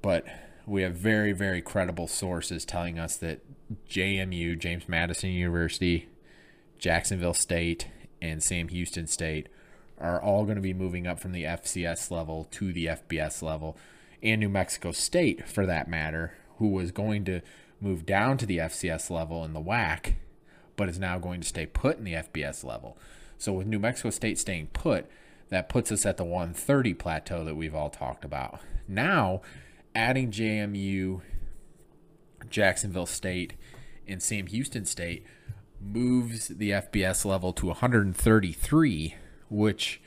but 0.00 0.24
we 0.64 0.82
have 0.82 0.94
very 0.94 1.32
very 1.32 1.60
credible 1.60 2.06
sources 2.06 2.64
telling 2.64 3.00
us 3.00 3.16
that 3.16 3.40
JMU, 3.90 4.56
James 4.56 4.88
Madison 4.88 5.30
University, 5.30 6.08
Jacksonville 6.78 7.34
State, 7.34 7.88
and 8.22 8.44
Sam 8.44 8.68
Houston 8.68 9.08
State 9.08 9.48
are 9.98 10.22
all 10.22 10.44
going 10.44 10.54
to 10.54 10.62
be 10.62 10.72
moving 10.72 11.08
up 11.08 11.18
from 11.18 11.32
the 11.32 11.42
FCS 11.42 12.12
level 12.12 12.46
to 12.52 12.72
the 12.72 12.86
FBS 12.86 13.42
level, 13.42 13.76
and 14.22 14.40
New 14.40 14.48
Mexico 14.48 14.92
State, 14.92 15.48
for 15.48 15.66
that 15.66 15.88
matter, 15.88 16.34
who 16.58 16.68
was 16.68 16.90
going 16.90 17.24
to 17.24 17.40
move 17.80 18.06
down 18.06 18.38
to 18.38 18.46
the 18.46 18.58
FCS 18.58 19.10
level 19.10 19.44
in 19.44 19.52
the 19.52 19.60
WAC, 19.60 20.14
but 20.76 20.88
is 20.88 20.98
now 20.98 21.18
going 21.18 21.40
to 21.40 21.46
stay 21.46 21.66
put 21.66 21.98
in 21.98 22.04
the 22.04 22.14
FBS 22.14 22.64
level. 22.64 22.96
So 23.38 23.52
with 23.52 23.66
New 23.66 23.78
Mexico 23.78 24.10
State 24.10 24.38
staying 24.38 24.68
put, 24.68 25.06
that 25.50 25.68
puts 25.68 25.92
us 25.92 26.06
at 26.06 26.16
the 26.16 26.24
130 26.24 26.94
plateau 26.94 27.44
that 27.44 27.56
we've 27.56 27.74
all 27.74 27.90
talked 27.90 28.24
about. 28.24 28.60
Now, 28.88 29.42
adding 29.94 30.30
JMU, 30.30 31.20
Jacksonville 32.48 33.06
State, 33.06 33.54
and 34.06 34.22
Sam 34.22 34.46
Houston 34.46 34.84
State 34.84 35.24
moves 35.80 36.48
the 36.48 36.70
FBS 36.70 37.24
level 37.24 37.52
to 37.54 37.66
133, 37.66 39.14
which 39.48 40.00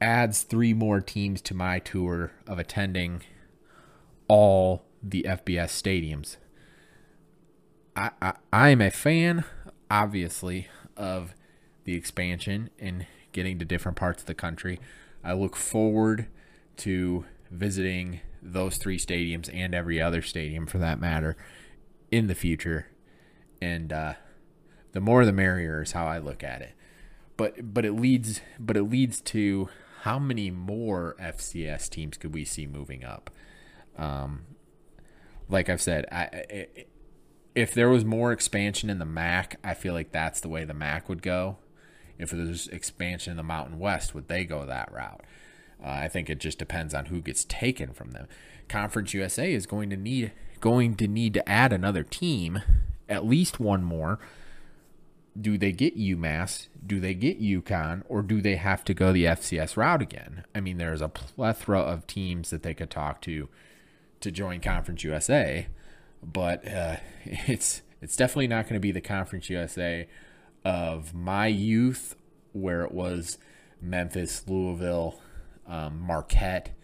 adds 0.00 0.42
three 0.42 0.74
more 0.74 1.00
teams 1.00 1.40
to 1.42 1.54
my 1.54 1.78
tour 1.78 2.32
of 2.46 2.58
attending 2.58 3.22
all 4.28 4.84
the 5.02 5.24
FBS 5.28 5.70
stadiums. 5.70 6.36
I, 7.96 8.10
I 8.20 8.32
I'm 8.52 8.80
a 8.80 8.90
fan, 8.90 9.44
obviously, 9.90 10.68
of 10.96 11.34
the 11.84 11.94
expansion 11.94 12.70
and 12.78 13.06
getting 13.32 13.58
to 13.58 13.64
different 13.64 13.96
parts 13.96 14.22
of 14.22 14.26
the 14.26 14.34
country. 14.34 14.80
I 15.22 15.32
look 15.32 15.56
forward 15.56 16.28
to 16.78 17.24
visiting 17.50 18.20
those 18.42 18.76
three 18.76 18.98
stadiums 18.98 19.50
and 19.52 19.74
every 19.74 20.00
other 20.00 20.22
stadium 20.22 20.66
for 20.66 20.78
that 20.78 21.00
matter 21.00 21.36
in 22.10 22.26
the 22.26 22.34
future. 22.34 22.88
And 23.60 23.92
uh, 23.92 24.14
the 24.92 25.00
more 25.00 25.24
the 25.24 25.32
merrier 25.32 25.82
is 25.82 25.92
how 25.92 26.06
I 26.06 26.18
look 26.18 26.42
at 26.42 26.62
it. 26.62 26.72
But 27.36 27.72
but 27.72 27.84
it 27.84 27.92
leads 27.92 28.40
but 28.58 28.76
it 28.76 28.84
leads 28.84 29.20
to 29.22 29.68
how 30.02 30.18
many 30.18 30.50
more 30.50 31.16
FCS 31.20 31.88
teams 31.88 32.16
could 32.16 32.34
we 32.34 32.44
see 32.44 32.66
moving 32.66 33.04
up? 33.04 33.30
Um, 33.96 34.42
like 35.48 35.68
I've 35.68 35.80
said, 35.80 36.06
I, 36.12 36.66
if 37.54 37.74
there 37.74 37.88
was 37.88 38.04
more 38.04 38.32
expansion 38.32 38.90
in 38.90 38.98
the 38.98 39.04
MAC, 39.04 39.58
I 39.64 39.74
feel 39.74 39.94
like 39.94 40.12
that's 40.12 40.40
the 40.40 40.48
way 40.48 40.64
the 40.64 40.74
MAC 40.74 41.08
would 41.08 41.22
go. 41.22 41.58
If 42.18 42.30
there's 42.30 42.68
expansion 42.68 43.32
in 43.32 43.36
the 43.36 43.42
Mountain 43.42 43.78
West, 43.78 44.14
would 44.14 44.28
they 44.28 44.44
go 44.44 44.66
that 44.66 44.92
route? 44.92 45.22
Uh, 45.82 45.88
I 45.88 46.08
think 46.08 46.28
it 46.28 46.40
just 46.40 46.58
depends 46.58 46.94
on 46.94 47.06
who 47.06 47.20
gets 47.20 47.44
taken 47.44 47.92
from 47.92 48.10
them. 48.10 48.26
Conference 48.68 49.14
USA 49.14 49.52
is 49.52 49.66
going 49.66 49.90
to 49.90 49.96
need 49.96 50.32
going 50.60 50.96
to 50.96 51.06
need 51.06 51.34
to 51.34 51.48
add 51.48 51.72
another 51.72 52.02
team, 52.02 52.62
at 53.08 53.24
least 53.24 53.60
one 53.60 53.84
more. 53.84 54.18
Do 55.40 55.56
they 55.56 55.70
get 55.70 55.96
UMass? 55.96 56.66
Do 56.84 56.98
they 56.98 57.14
get 57.14 57.40
UConn? 57.40 58.02
Or 58.08 58.22
do 58.22 58.40
they 58.40 58.56
have 58.56 58.84
to 58.84 58.94
go 58.94 59.12
the 59.12 59.24
FCS 59.24 59.76
route 59.76 60.02
again? 60.02 60.44
I 60.52 60.60
mean, 60.60 60.78
there's 60.78 61.00
a 61.00 61.08
plethora 61.08 61.78
of 61.78 62.08
teams 62.08 62.50
that 62.50 62.64
they 62.64 62.74
could 62.74 62.90
talk 62.90 63.20
to 63.22 63.48
to 64.20 64.30
join 64.30 64.60
Conference 64.60 65.04
USA, 65.04 65.68
but 66.22 66.66
uh, 66.66 66.96
it's 67.24 67.82
it's 68.00 68.16
definitely 68.16 68.48
not 68.48 68.64
going 68.64 68.74
to 68.74 68.80
be 68.80 68.92
the 68.92 69.00
Conference 69.00 69.50
USA 69.50 70.08
of 70.64 71.14
my 71.14 71.46
youth, 71.46 72.16
where 72.52 72.82
it 72.82 72.92
was 72.92 73.38
Memphis, 73.80 74.44
Louisville, 74.46 75.20
um, 75.66 76.00
Marquette, 76.00 76.74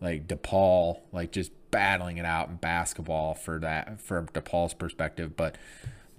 like 0.00 0.26
DePaul, 0.26 1.00
like 1.12 1.32
just 1.32 1.52
battling 1.70 2.16
it 2.16 2.24
out 2.24 2.48
in 2.48 2.56
basketball 2.56 3.34
for 3.34 3.58
that 3.58 4.00
from 4.00 4.28
DePaul's 4.28 4.74
perspective, 4.74 5.36
but 5.36 5.56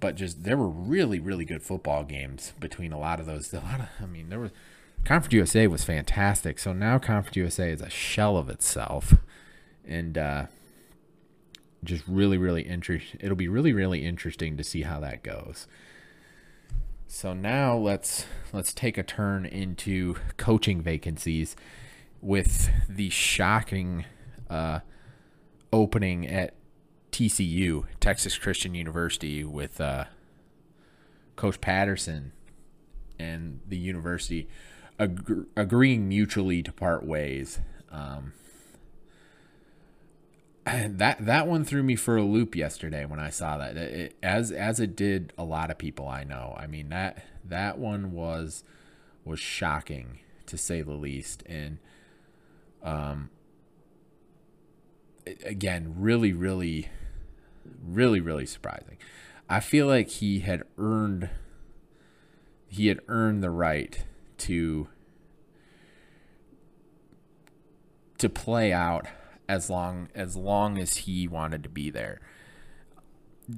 but 0.00 0.14
just 0.14 0.44
there 0.44 0.56
were 0.56 0.68
really 0.68 1.18
really 1.18 1.44
good 1.44 1.62
football 1.62 2.04
games 2.04 2.52
between 2.60 2.92
a 2.92 2.98
lot 2.98 3.20
of 3.20 3.26
those. 3.26 3.52
A 3.52 3.56
lot 3.56 3.80
of 3.80 3.88
I 4.00 4.06
mean 4.06 4.28
there 4.28 4.40
was 4.40 4.50
Conference 5.04 5.32
USA 5.32 5.66
was 5.66 5.84
fantastic. 5.84 6.58
So 6.58 6.72
now 6.72 6.98
Conference 6.98 7.36
USA 7.36 7.70
is 7.70 7.80
a 7.80 7.90
shell 7.90 8.36
of 8.36 8.48
itself 8.48 9.14
and 9.88 10.18
uh, 10.18 10.46
just 11.82 12.04
really, 12.06 12.38
really 12.38 12.62
interesting. 12.62 13.20
It'll 13.22 13.36
be 13.36 13.48
really, 13.48 13.72
really 13.72 14.04
interesting 14.04 14.56
to 14.56 14.64
see 14.64 14.82
how 14.82 15.00
that 15.00 15.22
goes. 15.22 15.66
So 17.06 17.32
now 17.32 17.76
let's 17.76 18.26
let's 18.52 18.74
take 18.74 18.98
a 18.98 19.02
turn 19.02 19.46
into 19.46 20.16
coaching 20.36 20.82
vacancies 20.82 21.56
with 22.20 22.70
the 22.88 23.08
shocking 23.08 24.04
uh, 24.50 24.80
opening 25.72 26.26
at 26.26 26.54
TCU, 27.12 27.84
Texas 28.00 28.36
Christian 28.36 28.74
University, 28.74 29.42
with 29.42 29.80
uh, 29.80 30.04
Coach 31.36 31.60
Patterson 31.60 32.32
and 33.18 33.60
the 33.66 33.78
university 33.78 34.48
ag- 34.98 35.46
agreeing 35.56 36.08
mutually 36.08 36.62
to 36.62 36.72
part 36.72 37.04
ways. 37.04 37.60
Um, 37.90 38.32
that 40.88 41.24
that 41.24 41.46
one 41.46 41.64
threw 41.64 41.82
me 41.82 41.96
for 41.96 42.16
a 42.16 42.22
loop 42.22 42.54
yesterday 42.54 43.04
when 43.04 43.20
I 43.20 43.30
saw 43.30 43.58
that. 43.58 43.76
It, 43.76 44.16
as 44.22 44.50
as 44.52 44.80
it 44.80 44.96
did 44.96 45.32
a 45.38 45.44
lot 45.44 45.70
of 45.70 45.78
people 45.78 46.08
I 46.08 46.24
know. 46.24 46.54
I 46.58 46.66
mean 46.66 46.88
that 46.90 47.24
that 47.44 47.78
one 47.78 48.12
was 48.12 48.64
was 49.24 49.40
shocking 49.40 50.20
to 50.46 50.56
say 50.56 50.82
the 50.82 50.92
least, 50.92 51.42
and 51.46 51.78
um, 52.82 53.30
again, 55.44 55.94
really, 55.98 56.32
really, 56.32 56.88
really, 57.86 58.20
really 58.20 58.46
surprising. 58.46 58.96
I 59.48 59.60
feel 59.60 59.86
like 59.86 60.08
he 60.08 60.40
had 60.40 60.64
earned 60.76 61.30
he 62.68 62.88
had 62.88 63.00
earned 63.08 63.42
the 63.42 63.50
right 63.50 64.04
to 64.38 64.88
to 68.18 68.28
play 68.28 68.72
out 68.72 69.06
as 69.48 69.70
long 69.70 70.08
as 70.14 70.36
long 70.36 70.78
as 70.78 70.98
he 70.98 71.26
wanted 71.26 71.62
to 71.62 71.68
be 71.68 71.90
there. 71.90 72.20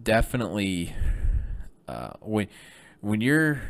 Definitely, 0.03 0.95
uh, 1.89 2.13
when 2.21 2.49
when 3.01 3.21
you're 3.21 3.61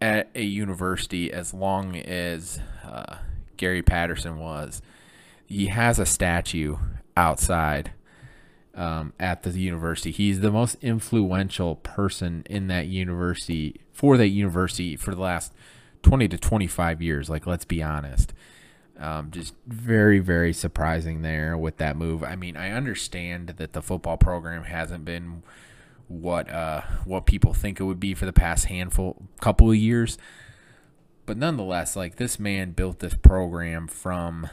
at 0.00 0.30
a 0.34 0.42
university, 0.42 1.32
as 1.32 1.54
long 1.54 1.96
as 1.96 2.60
uh, 2.84 3.16
Gary 3.56 3.82
Patterson 3.82 4.38
was, 4.38 4.82
he 5.46 5.66
has 5.66 5.98
a 5.98 6.06
statue 6.06 6.76
outside 7.16 7.92
um, 8.74 9.12
at 9.18 9.42
the 9.42 9.50
university. 9.50 10.10
He's 10.10 10.40
the 10.40 10.52
most 10.52 10.76
influential 10.82 11.76
person 11.76 12.44
in 12.48 12.68
that 12.68 12.86
university 12.86 13.80
for 13.92 14.16
that 14.16 14.28
university 14.28 14.96
for 14.96 15.14
the 15.14 15.20
last 15.20 15.52
20 16.02 16.28
to 16.28 16.38
25 16.38 17.02
years. 17.02 17.28
Like, 17.28 17.46
let's 17.46 17.64
be 17.64 17.82
honest. 17.82 18.32
Um, 18.98 19.30
just 19.30 19.54
very, 19.66 20.18
very 20.18 20.52
surprising 20.52 21.22
there 21.22 21.56
with 21.56 21.76
that 21.76 21.96
move. 21.96 22.24
I 22.24 22.34
mean, 22.34 22.56
I 22.56 22.72
understand 22.72 23.50
that 23.58 23.72
the 23.72 23.82
football 23.82 24.16
program 24.16 24.64
hasn't 24.64 25.04
been 25.04 25.42
what 26.08 26.50
uh, 26.50 26.82
what 27.04 27.26
people 27.26 27.52
think 27.52 27.78
it 27.78 27.84
would 27.84 28.00
be 28.00 28.14
for 28.14 28.26
the 28.26 28.32
past 28.32 28.66
handful 28.66 29.28
couple 29.40 29.70
of 29.70 29.76
years, 29.76 30.18
but 31.26 31.36
nonetheless, 31.36 31.94
like 31.94 32.16
this 32.16 32.38
man 32.40 32.72
built 32.72 32.98
this 32.98 33.14
program 33.14 33.86
from 33.86 34.48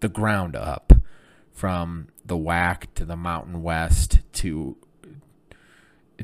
the 0.00 0.08
ground 0.08 0.56
up, 0.56 0.92
from 1.52 2.08
the 2.24 2.36
WAC 2.36 2.86
to 2.96 3.04
the 3.04 3.16
Mountain 3.16 3.62
West 3.62 4.18
to 4.34 4.76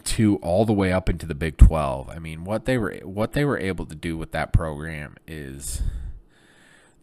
to 0.04 0.36
all 0.36 0.64
the 0.66 0.72
way 0.72 0.92
up 0.92 1.08
into 1.08 1.24
the 1.24 1.34
Big 1.34 1.56
12. 1.56 2.10
I 2.10 2.18
mean, 2.18 2.44
what 2.44 2.66
they 2.66 2.76
were 2.76 2.96
what 3.02 3.32
they 3.32 3.44
were 3.44 3.58
able 3.58 3.86
to 3.86 3.94
do 3.94 4.18
with 4.18 4.32
that 4.32 4.52
program 4.52 5.16
is 5.26 5.82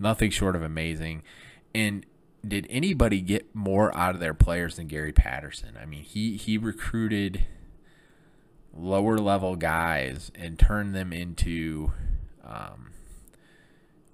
nothing 0.04 0.30
short 0.30 0.56
of 0.56 0.62
amazing. 0.62 1.24
And 1.74 2.06
did 2.48 2.68
anybody 2.70 3.22
get 3.22 3.56
more 3.56 3.96
out 3.98 4.14
of 4.14 4.20
their 4.20 4.34
players 4.34 4.76
than 4.76 4.88
Gary 4.88 5.14
Patterson? 5.14 5.78
I 5.82 5.86
mean, 5.86 6.04
he 6.04 6.38
he 6.38 6.58
recruited 6.58 7.46
lower 8.76 9.18
level 9.18 9.56
guys 9.56 10.32
and 10.36 10.60
turned 10.60 10.94
them 10.94 11.14
into 11.14 11.92
um, 12.44 12.92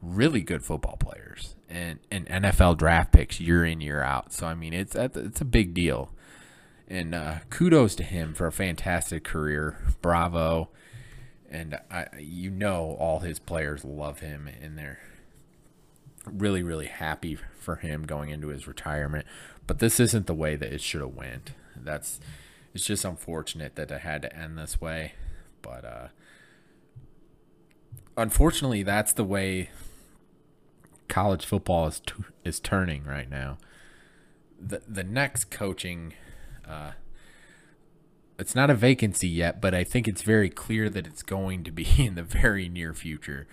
really 0.01 0.41
good 0.41 0.63
football 0.63 0.97
players 0.97 1.55
and, 1.69 1.99
and 2.11 2.27
NFL 2.27 2.77
draft 2.77 3.11
picks 3.11 3.39
year 3.39 3.65
in 3.65 3.81
year 3.81 4.01
out. 4.01 4.31
So 4.31 4.47
I 4.47 4.53
mean, 4.53 4.73
it's 4.73 4.95
it's 4.95 5.41
a 5.41 5.45
big 5.45 5.73
deal. 5.73 6.13
And 6.87 7.13
uh, 7.13 7.39
kudos 7.49 7.93
to 7.95 8.03
him 8.03 8.33
for 8.33 8.47
a 8.47 8.51
fantastic 8.51 9.23
career. 9.23 9.77
Bravo. 10.01 10.69
And 11.51 11.79
I, 11.89 12.05
you 12.19 12.51
know, 12.51 12.95
all 12.99 13.19
his 13.19 13.39
players 13.39 13.83
love 13.83 14.19
him, 14.19 14.47
and 14.61 14.77
they're 14.77 14.99
really, 16.33 16.63
really 16.63 16.87
happy 16.87 17.37
for 17.59 17.77
him 17.77 18.03
going 18.03 18.29
into 18.29 18.47
his 18.47 18.67
retirement. 18.67 19.25
But 19.67 19.79
this 19.79 19.99
isn't 19.99 20.27
the 20.27 20.33
way 20.33 20.55
that 20.55 20.73
it 20.73 20.81
should 20.81 21.01
have 21.01 21.13
went. 21.13 21.51
That's 21.75 22.19
it's 22.73 22.85
just 22.85 23.05
unfortunate 23.05 23.75
that 23.75 23.91
it 23.91 24.01
had 24.01 24.21
to 24.23 24.35
end 24.35 24.57
this 24.57 24.79
way. 24.79 25.13
But 25.61 25.85
uh, 25.85 26.07
unfortunately, 28.17 28.83
that's 28.83 29.13
the 29.13 29.23
way 29.23 29.69
college 31.07 31.45
football 31.45 31.87
is 31.87 31.99
t- 31.99 32.13
is 32.43 32.59
turning 32.59 33.03
right 33.03 33.29
now. 33.29 33.57
The 34.59 34.81
the 34.87 35.03
next 35.03 35.51
coaching, 35.51 36.13
uh, 36.67 36.91
it's 38.37 38.55
not 38.55 38.69
a 38.69 38.75
vacancy 38.75 39.27
yet, 39.27 39.61
but 39.61 39.73
I 39.73 39.83
think 39.83 40.07
it's 40.07 40.21
very 40.21 40.49
clear 40.49 40.89
that 40.89 41.05
it's 41.07 41.23
going 41.23 41.63
to 41.63 41.71
be 41.71 41.87
in 41.97 42.15
the 42.15 42.23
very 42.23 42.69
near 42.69 42.93
future. 42.93 43.47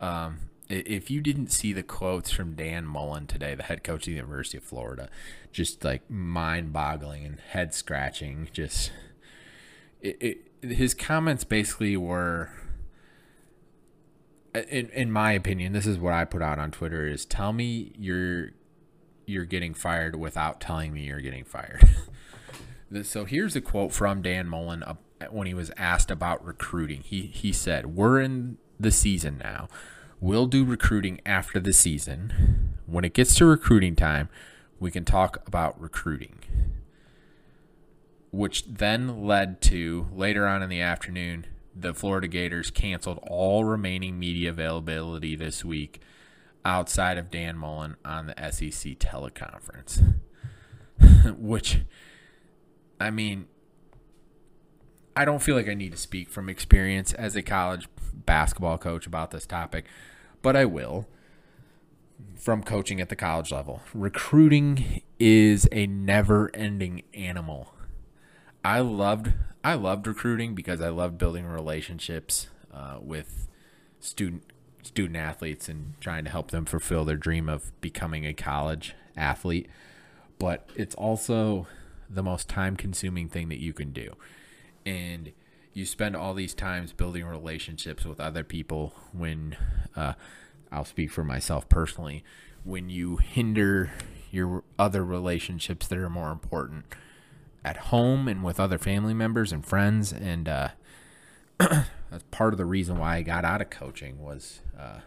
Um, 0.00 0.38
if 0.68 1.10
you 1.10 1.20
didn't 1.20 1.48
see 1.48 1.72
the 1.72 1.82
quotes 1.82 2.30
from 2.30 2.54
Dan 2.54 2.86
Mullen 2.86 3.26
today, 3.26 3.54
the 3.54 3.64
head 3.64 3.84
coach 3.84 4.02
of 4.02 4.06
the 4.06 4.12
University 4.12 4.58
of 4.58 4.64
Florida, 4.64 5.08
just 5.52 5.84
like 5.84 6.08
mind 6.10 6.72
boggling 6.72 7.24
and 7.24 7.40
head 7.40 7.74
scratching, 7.74 8.48
just 8.52 8.92
it, 10.00 10.16
it, 10.62 10.74
his 10.74 10.94
comments 10.94 11.44
basically 11.44 11.96
were 11.96 12.50
in 14.54 14.88
in 14.90 15.10
my 15.10 15.32
opinion, 15.32 15.72
this 15.72 15.86
is 15.86 15.98
what 15.98 16.12
I 16.12 16.24
put 16.24 16.42
out 16.42 16.58
on 16.58 16.70
Twitter 16.70 17.06
is 17.06 17.24
tell 17.24 17.52
me 17.52 17.92
you're 17.98 18.50
you're 19.26 19.44
getting 19.44 19.74
fired 19.74 20.16
without 20.16 20.60
telling 20.60 20.92
me 20.92 21.02
you're 21.04 21.20
getting 21.20 21.44
fired. 21.44 21.88
so 23.02 23.24
here's 23.24 23.56
a 23.56 23.60
quote 23.60 23.92
from 23.92 24.20
Dan 24.20 24.48
Mullen 24.48 24.82
uh, 24.82 24.94
when 25.30 25.46
he 25.46 25.54
was 25.54 25.70
asked 25.76 26.10
about 26.10 26.44
recruiting. 26.44 27.02
He 27.02 27.22
he 27.22 27.52
said, 27.52 27.94
"We're 27.94 28.20
in 28.20 28.58
the 28.78 28.90
season 28.90 29.38
now. 29.42 29.68
We'll 30.22 30.46
do 30.46 30.64
recruiting 30.64 31.20
after 31.26 31.58
the 31.58 31.72
season. 31.72 32.78
When 32.86 33.04
it 33.04 33.12
gets 33.12 33.34
to 33.34 33.44
recruiting 33.44 33.96
time, 33.96 34.28
we 34.78 34.92
can 34.92 35.04
talk 35.04 35.42
about 35.48 35.80
recruiting." 35.80 36.38
Which 38.30 38.64
then 38.64 39.24
led 39.26 39.60
to 39.62 40.06
later 40.14 40.46
on 40.46 40.62
in 40.62 40.68
the 40.68 40.80
afternoon, 40.80 41.46
the 41.74 41.92
Florida 41.92 42.28
Gators 42.28 42.70
canceled 42.70 43.18
all 43.24 43.64
remaining 43.64 44.16
media 44.16 44.50
availability 44.50 45.34
this 45.34 45.64
week 45.64 46.00
outside 46.64 47.18
of 47.18 47.28
Dan 47.28 47.58
Mullen 47.58 47.96
on 48.04 48.28
the 48.28 48.50
SEC 48.52 49.00
teleconference. 49.00 50.20
Which, 51.36 51.80
I 53.00 53.10
mean, 53.10 53.46
I 55.16 55.24
don't 55.24 55.42
feel 55.42 55.56
like 55.56 55.68
I 55.68 55.74
need 55.74 55.90
to 55.90 55.98
speak 55.98 56.30
from 56.30 56.48
experience 56.48 57.12
as 57.12 57.34
a 57.34 57.42
college 57.42 57.88
basketball 58.26 58.78
coach 58.78 59.06
about 59.06 59.30
this 59.30 59.46
topic, 59.46 59.84
but 60.42 60.56
I 60.56 60.64
will 60.64 61.06
from 62.36 62.62
coaching 62.62 63.00
at 63.00 63.08
the 63.08 63.16
college 63.16 63.52
level. 63.52 63.80
Recruiting 63.94 65.02
is 65.18 65.68
a 65.72 65.86
never 65.86 66.50
ending 66.54 67.02
animal. 67.14 67.74
I 68.64 68.80
loved 68.80 69.32
I 69.64 69.74
loved 69.74 70.06
recruiting 70.06 70.54
because 70.54 70.80
I 70.80 70.88
loved 70.88 71.18
building 71.18 71.46
relationships 71.46 72.48
uh, 72.72 72.98
with 73.00 73.48
student 74.00 74.44
student 74.82 75.16
athletes 75.16 75.68
and 75.68 75.94
trying 76.00 76.24
to 76.24 76.30
help 76.30 76.50
them 76.50 76.64
fulfill 76.64 77.04
their 77.04 77.16
dream 77.16 77.48
of 77.48 77.78
becoming 77.80 78.26
a 78.26 78.34
college 78.34 78.94
athlete. 79.16 79.68
But 80.38 80.68
it's 80.74 80.94
also 80.96 81.68
the 82.10 82.22
most 82.22 82.48
time 82.48 82.76
consuming 82.76 83.28
thing 83.28 83.48
that 83.48 83.60
you 83.60 83.72
can 83.72 83.92
do. 83.92 84.14
And 84.84 85.32
you 85.72 85.86
spend 85.86 86.14
all 86.16 86.34
these 86.34 86.54
times 86.54 86.92
building 86.92 87.24
relationships 87.24 88.04
with 88.04 88.20
other 88.20 88.44
people 88.44 88.94
when 89.12 89.56
uh, 89.96 90.14
I'll 90.70 90.84
speak 90.84 91.10
for 91.10 91.24
myself 91.24 91.68
personally 91.68 92.24
when 92.64 92.88
you 92.88 93.16
hinder 93.16 93.90
your 94.30 94.64
other 94.78 95.04
relationships 95.04 95.86
that 95.88 95.98
are 95.98 96.08
more 96.08 96.30
important 96.30 96.86
at 97.64 97.76
home 97.76 98.28
and 98.28 98.42
with 98.42 98.58
other 98.58 98.78
family 98.78 99.14
members 99.14 99.52
and 99.52 99.64
friends, 99.64 100.12
and 100.12 100.48
uh, 100.48 100.68
that's 101.58 102.24
part 102.30 102.54
of 102.54 102.58
the 102.58 102.64
reason 102.64 102.98
why 102.98 103.16
I 103.16 103.22
got 103.22 103.44
out 103.44 103.60
of 103.60 103.70
coaching 103.70 104.20
was 104.20 104.60
uh, 104.78 105.00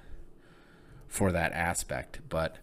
for 1.07 1.31
that 1.31 1.51
aspect. 1.53 2.21
But 2.29 2.57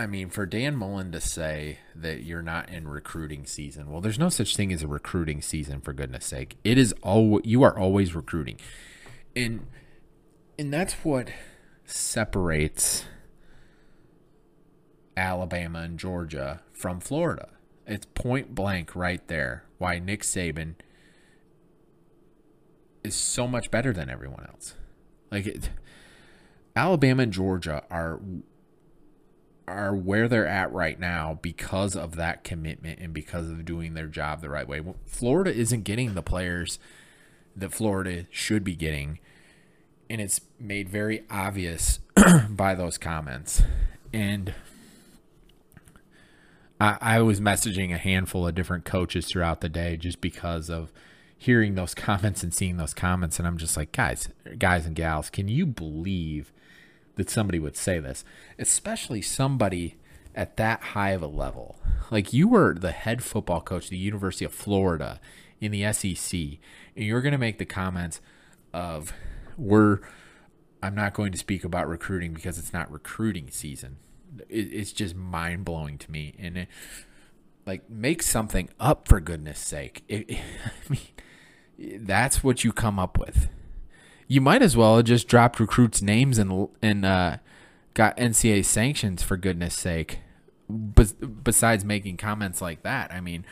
I 0.00 0.06
mean, 0.06 0.30
for 0.30 0.46
Dan 0.46 0.76
Mullen 0.76 1.12
to 1.12 1.20
say 1.20 1.78
that 1.94 2.22
you're 2.22 2.42
not 2.42 2.70
in 2.70 2.88
recruiting 2.88 3.44
season, 3.44 3.90
well, 3.90 4.00
there's 4.00 4.18
no 4.18 4.30
such 4.30 4.56
thing 4.56 4.72
as 4.72 4.82
a 4.82 4.88
recruiting 4.88 5.42
season. 5.42 5.80
For 5.80 5.92
goodness 5.92 6.24
sake, 6.24 6.56
it 6.64 6.78
is 6.78 6.94
all 7.02 7.40
you 7.44 7.62
are 7.62 7.78
always 7.78 8.14
recruiting, 8.14 8.56
and 9.36 9.66
and 10.58 10.72
that's 10.72 10.94
what 11.04 11.30
separates 11.84 13.04
Alabama 15.16 15.80
and 15.80 15.98
Georgia 15.98 16.62
from 16.72 17.00
Florida 17.00 17.50
it's 17.90 18.06
point 18.14 18.54
blank 18.54 18.94
right 18.94 19.26
there 19.26 19.64
why 19.78 19.98
Nick 19.98 20.22
Saban 20.22 20.76
is 23.02 23.16
so 23.16 23.48
much 23.48 23.70
better 23.70 23.92
than 23.92 24.08
everyone 24.08 24.46
else. 24.48 24.74
Like 25.30 25.46
it, 25.46 25.70
Alabama 26.76 27.24
and 27.24 27.32
Georgia 27.32 27.82
are 27.90 28.20
are 29.70 29.94
where 29.94 30.28
they're 30.28 30.46
at 30.46 30.72
right 30.72 30.98
now 30.98 31.38
because 31.40 31.96
of 31.96 32.16
that 32.16 32.44
commitment 32.44 32.98
and 32.98 33.14
because 33.14 33.48
of 33.48 33.64
doing 33.64 33.94
their 33.94 34.06
job 34.06 34.40
the 34.40 34.50
right 34.50 34.68
way. 34.68 34.82
Florida 35.06 35.54
isn't 35.54 35.84
getting 35.84 36.14
the 36.14 36.22
players 36.22 36.78
that 37.56 37.72
Florida 37.72 38.26
should 38.30 38.64
be 38.64 38.74
getting, 38.74 39.18
and 40.08 40.20
it's 40.20 40.40
made 40.58 40.88
very 40.88 41.24
obvious 41.30 42.00
by 42.50 42.74
those 42.74 42.98
comments. 42.98 43.62
And 44.12 44.54
I, 46.80 46.98
I 47.00 47.20
was 47.22 47.40
messaging 47.40 47.94
a 47.94 47.98
handful 47.98 48.46
of 48.46 48.54
different 48.54 48.84
coaches 48.84 49.26
throughout 49.26 49.60
the 49.60 49.68
day 49.68 49.96
just 49.96 50.20
because 50.20 50.70
of 50.70 50.92
hearing 51.36 51.74
those 51.74 51.94
comments 51.94 52.42
and 52.42 52.52
seeing 52.52 52.76
those 52.76 52.94
comments, 52.94 53.38
and 53.38 53.46
I'm 53.46 53.58
just 53.58 53.76
like, 53.76 53.92
guys, 53.92 54.28
guys 54.58 54.86
and 54.86 54.96
gals, 54.96 55.30
can 55.30 55.48
you 55.48 55.66
believe 55.66 56.52
that 57.20 57.28
somebody 57.28 57.58
would 57.58 57.76
say 57.76 57.98
this, 57.98 58.24
especially 58.58 59.20
somebody 59.20 59.96
at 60.34 60.56
that 60.56 60.80
high 60.80 61.10
of 61.10 61.20
a 61.20 61.26
level? 61.26 61.76
Like 62.10 62.32
you 62.32 62.48
were 62.48 62.72
the 62.74 62.92
head 62.92 63.22
football 63.22 63.60
coach 63.60 63.84
of 63.84 63.90
the 63.90 63.98
University 63.98 64.46
of 64.46 64.54
Florida 64.54 65.20
in 65.60 65.70
the 65.70 65.92
SEC, 65.92 66.32
and 66.96 67.04
you're 67.04 67.20
going 67.20 67.32
to 67.32 67.38
make 67.38 67.58
the 67.58 67.66
comments 67.66 68.20
of, 68.72 69.12
"We're." 69.56 70.00
I'm 70.82 70.94
not 70.94 71.12
going 71.12 71.30
to 71.32 71.36
speak 71.36 71.62
about 71.62 71.86
recruiting 71.88 72.32
because 72.32 72.58
it's 72.58 72.72
not 72.72 72.90
recruiting 72.90 73.50
season. 73.50 73.98
It, 74.48 74.72
it's 74.72 74.92
just 74.92 75.14
mind 75.14 75.66
blowing 75.66 75.98
to 75.98 76.10
me, 76.10 76.34
and 76.38 76.56
it, 76.56 76.68
like 77.66 77.90
make 77.90 78.22
something 78.22 78.70
up 78.80 79.06
for 79.06 79.20
goodness 79.20 79.58
sake. 79.58 80.04
It, 80.08 80.30
I 80.30 80.88
mean, 80.88 82.06
that's 82.06 82.42
what 82.42 82.64
you 82.64 82.72
come 82.72 82.98
up 82.98 83.18
with. 83.18 83.50
You 84.30 84.40
might 84.40 84.62
as 84.62 84.76
well 84.76 84.94
have 84.94 85.06
just 85.06 85.26
dropped 85.26 85.58
recruits' 85.58 86.00
names 86.00 86.38
and 86.38 86.68
and 86.80 87.04
uh, 87.04 87.38
got 87.94 88.16
NCAA 88.16 88.64
sanctions 88.64 89.24
for 89.24 89.36
goodness 89.36 89.74
sake. 89.74 90.20
besides 91.42 91.84
making 91.84 92.16
comments 92.16 92.62
like 92.62 92.84
that, 92.84 93.12
I 93.12 93.20
mean, 93.20 93.44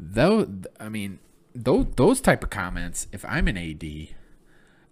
though, 0.00 0.48
I 0.80 0.88
mean, 0.88 1.20
those 1.54 1.86
those 1.94 2.20
type 2.20 2.42
of 2.42 2.50
comments. 2.50 3.06
If 3.12 3.24
I'm 3.24 3.46
an 3.46 3.56
AD, 3.56 3.84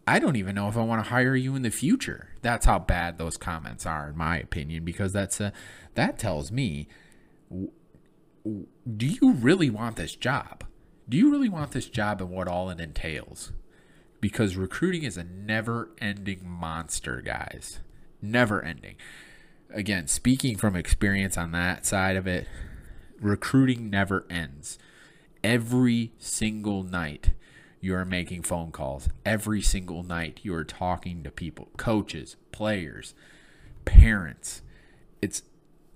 I 0.06 0.20
don't 0.20 0.36
even 0.36 0.54
know 0.54 0.68
if 0.68 0.76
I 0.76 0.84
want 0.84 1.02
to 1.02 1.10
hire 1.10 1.34
you 1.34 1.56
in 1.56 1.62
the 1.62 1.70
future. 1.72 2.28
That's 2.42 2.66
how 2.66 2.78
bad 2.78 3.18
those 3.18 3.36
comments 3.36 3.86
are, 3.86 4.10
in 4.10 4.16
my 4.16 4.38
opinion, 4.38 4.84
because 4.84 5.12
that's 5.12 5.40
a, 5.40 5.52
that 5.96 6.20
tells 6.20 6.52
me, 6.52 6.86
do 7.50 9.06
you 9.06 9.32
really 9.32 9.68
want 9.68 9.96
this 9.96 10.14
job? 10.14 10.62
Do 11.08 11.16
you 11.16 11.28
really 11.28 11.48
want 11.48 11.72
this 11.72 11.88
job 11.88 12.20
and 12.20 12.30
what 12.30 12.46
all 12.46 12.70
it 12.70 12.78
entails? 12.78 13.50
Because 14.20 14.56
recruiting 14.56 15.04
is 15.04 15.16
a 15.16 15.24
never 15.24 15.90
ending 16.00 16.48
monster, 16.48 17.20
guys. 17.20 17.78
Never 18.20 18.62
ending. 18.62 18.96
Again, 19.72 20.08
speaking 20.08 20.56
from 20.56 20.74
experience 20.74 21.36
on 21.36 21.52
that 21.52 21.86
side 21.86 22.16
of 22.16 22.26
it, 22.26 22.48
recruiting 23.20 23.90
never 23.90 24.26
ends. 24.28 24.78
Every 25.44 26.12
single 26.18 26.82
night, 26.82 27.30
you 27.80 27.94
are 27.94 28.04
making 28.04 28.42
phone 28.42 28.72
calls. 28.72 29.08
Every 29.24 29.62
single 29.62 30.02
night, 30.02 30.40
you 30.42 30.54
are 30.54 30.64
talking 30.64 31.22
to 31.22 31.30
people, 31.30 31.68
coaches, 31.76 32.36
players, 32.50 33.14
parents. 33.84 34.62
It's 35.22 35.42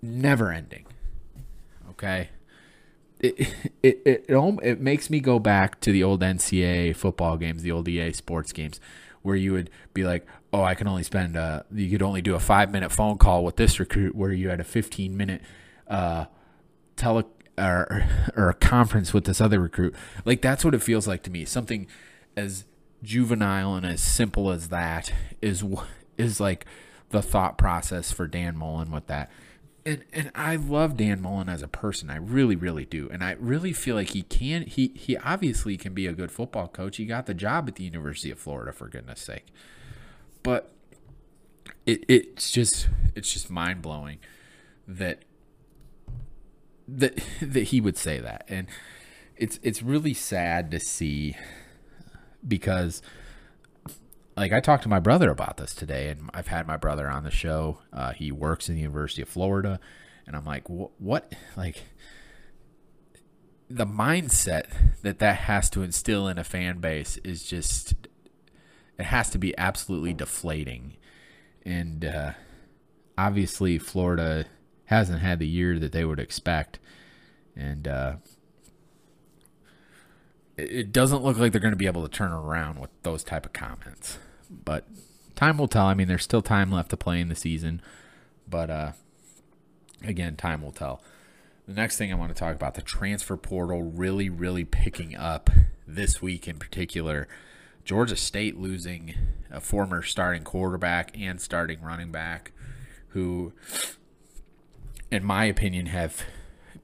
never 0.01 0.53
ending. 0.53 0.87
Okay? 1.91 2.29
It, 3.29 3.39
it, 3.85 4.03
it, 4.05 4.25
it, 4.29 4.59
it 4.65 4.81
makes 4.81 5.09
me 5.09 5.21
go 5.21 5.39
back 5.39 5.81
to 5.83 5.93
the 5.93 6.03
old 6.03 6.23
NCAA 6.23 6.97
football 6.97 7.37
games, 7.37 7.63
the 7.63 7.71
old 7.71 7.87
EA 7.89 8.13
sports 8.13 8.53
games, 8.53 8.81
where 9.23 9.37
you 9.37 9.53
would 9.53 9.71
be 9.95 10.03
like, 10.03 10.27
oh, 10.53 10.65
I 10.65 10.75
can 10.75 10.89
only 10.89 11.05
spend, 11.05 11.37
uh, 11.37 11.63
you 11.73 11.89
could 11.89 12.03
only 12.03 12.21
do 12.21 12.35
a 12.35 12.41
five 12.41 12.73
minute 12.73 12.91
phone 12.91 13.19
call 13.19 13.45
with 13.45 13.57
this 13.57 13.79
recruit, 13.79 14.17
where 14.17 14.33
you 14.33 14.49
had 14.49 14.59
a 14.59 14.65
15 14.65 15.17
minute 15.17 15.41
uh, 15.87 16.25
tele 16.97 17.25
or, 17.57 18.05
or 18.37 18.49
a 18.49 18.55
conference 18.55 19.15
with 19.15 19.25
this 19.25 19.41
other 19.41 19.61
recruit. 19.61 19.95
Like 20.25 20.43
that's 20.43 20.65
what 20.65 20.75
it 20.75 20.83
feels 20.83 21.07
like 21.07 21.23
to 21.23 21.31
me. 21.31 21.45
Something 21.45 21.87
as 22.37 22.65
juvenile 23.03 23.75
and 23.75 23.85
as 23.87 24.01
simple 24.01 24.51
as 24.51 24.69
that 24.69 25.13
is 25.41 25.65
is 26.17 26.41
like 26.41 26.67
the 27.11 27.23
thought 27.23 27.59
process 27.59 28.13
for 28.13 28.27
Dan 28.27 28.57
Mullen 28.57 28.91
with 28.91 29.07
that. 29.07 29.31
And 29.85 30.05
and 30.13 30.31
I 30.35 30.57
love 30.57 30.97
Dan 30.97 31.21
Mullen 31.21 31.49
as 31.49 31.63
a 31.63 31.69
person. 31.69 32.09
I 32.09 32.17
really 32.17 32.57
really 32.57 32.85
do. 32.85 33.09
And 33.11 33.25
I 33.25 33.33
really 33.33 33.73
feel 33.73 33.97
like 33.97 34.11
he 34.11 34.23
can 34.23 34.63
he 34.63 34.93
he 34.95 35.17
obviously 35.17 35.77
can 35.77 35.93
be 35.93 36.07
a 36.07 36.13
good 36.13 36.31
football 36.31 36.69
coach. 36.69 36.99
He 36.99 37.05
got 37.05 37.27
the 37.27 37.35
job 37.35 37.69
at 37.69 37.75
the 37.77 37.85
University 37.85 38.31
of 38.31 38.39
Florida 38.39 38.73
for 38.73 38.89
goodness 38.89 39.21
sake. 39.21 39.47
But 40.43 40.71
it 41.87 42.05
it's 42.09 42.51
just 42.51 42.89
it's 43.15 43.33
just 43.33 43.51
mind-blowing 43.51 44.19
that 44.87 45.25
that 46.89 47.21
that 47.41 47.65
he 47.65 47.81
would 47.81 47.97
say 47.97 48.21
that, 48.21 48.45
and 48.49 48.69
it's 49.37 49.59
it's 49.63 49.83
really 49.83 50.15
sad 50.15 50.71
to 50.71 50.81
see 50.81 51.37
because 52.47 53.03
like 54.37 54.53
I 54.53 54.61
talked 54.61 54.83
to 54.85 54.89
my 54.89 55.01
brother 55.01 55.31
about 55.31 55.57
this 55.57 55.75
today, 55.75 56.09
and 56.09 56.31
I've 56.33 56.47
had 56.47 56.67
my 56.67 56.77
brother 56.77 57.09
on 57.09 57.25
the 57.25 57.31
show. 57.31 57.79
Uh, 57.93 58.13
he 58.13 58.33
works 58.33 58.69
in 58.69 58.75
the 58.75 58.81
University 58.81 59.23
of 59.23 59.29
Florida, 59.29 59.79
and 60.27 60.35
I'm 60.37 60.45
like, 60.45 60.65
what, 60.69 61.33
like 61.57 61.83
the 63.69 63.87
mindset 63.87 64.65
that 65.03 65.19
that 65.19 65.37
has 65.37 65.71
to 65.71 65.83
instill 65.83 66.29
in 66.29 66.39
a 66.39 66.45
fan 66.45 66.79
base 66.79 67.17
is 67.19 67.45
just 67.45 67.95
it 68.99 69.05
has 69.05 69.31
to 69.31 69.39
be 69.39 69.57
absolutely 69.59 70.15
deflating, 70.15 70.97
and 71.65 72.05
uh, 72.05 72.33
obviously 73.19 73.79
Florida 73.79 74.47
hasn't 74.87 75.21
had 75.21 75.39
the 75.39 75.47
year 75.49 75.79
that 75.79 75.93
they 75.93 76.05
would 76.05 76.21
expect, 76.21 76.79
and 77.57 77.87
uh, 77.87 78.17
it 80.57 80.93
doesn't 80.93 81.23
look 81.23 81.39
like 81.39 81.53
they're 81.53 81.61
going 81.61 81.73
to 81.73 81.77
be 81.77 81.87
able 81.87 82.03
to 82.03 82.09
turn 82.09 82.33
around 82.33 82.79
with 82.79 82.91
those 83.03 83.25
type 83.25 83.47
of 83.47 83.53
comments. 83.53 84.19
But 84.51 84.87
time 85.35 85.59
will 85.59 85.69
tell. 85.69 85.87
I 85.87 85.95
mean, 85.95 86.09
there's 86.09 86.23
still 86.23 86.43
time 86.43 86.71
left 86.71 86.91
to 86.91 86.97
play 86.97 87.21
in 87.21 87.29
the 87.29 87.35
season, 87.35 87.81
but 88.49 88.71
uh, 88.71 88.93
again, 90.05 90.37
time 90.37 90.63
will 90.63 90.73
tell. 90.73 91.03
The 91.67 91.75
next 91.75 91.97
thing 91.97 92.13
I 92.13 92.17
want 92.17 92.35
to 92.35 92.39
talk 92.39 92.55
about 92.55 92.75
the 92.75 92.83
transfer 92.83 93.37
portal 93.37 93.83
really, 93.83 94.29
really 94.29 94.65
picking 94.65 95.17
up 95.17 95.49
this 95.87 96.21
week 96.21 96.49
in 96.49 96.59
particular. 96.59 97.29
Georgia 97.85 98.17
State 98.17 98.59
losing 98.59 99.15
a 99.51 99.61
former 99.61 100.03
starting 100.03 100.45
quarterback 100.45 101.19
and 101.19 101.41
starting 101.41 101.83
running 101.83 102.13
back 102.13 102.53
who 103.09 103.53
in 105.13 105.23
my 105.23 105.45
opinion, 105.45 105.87
have 105.87 106.25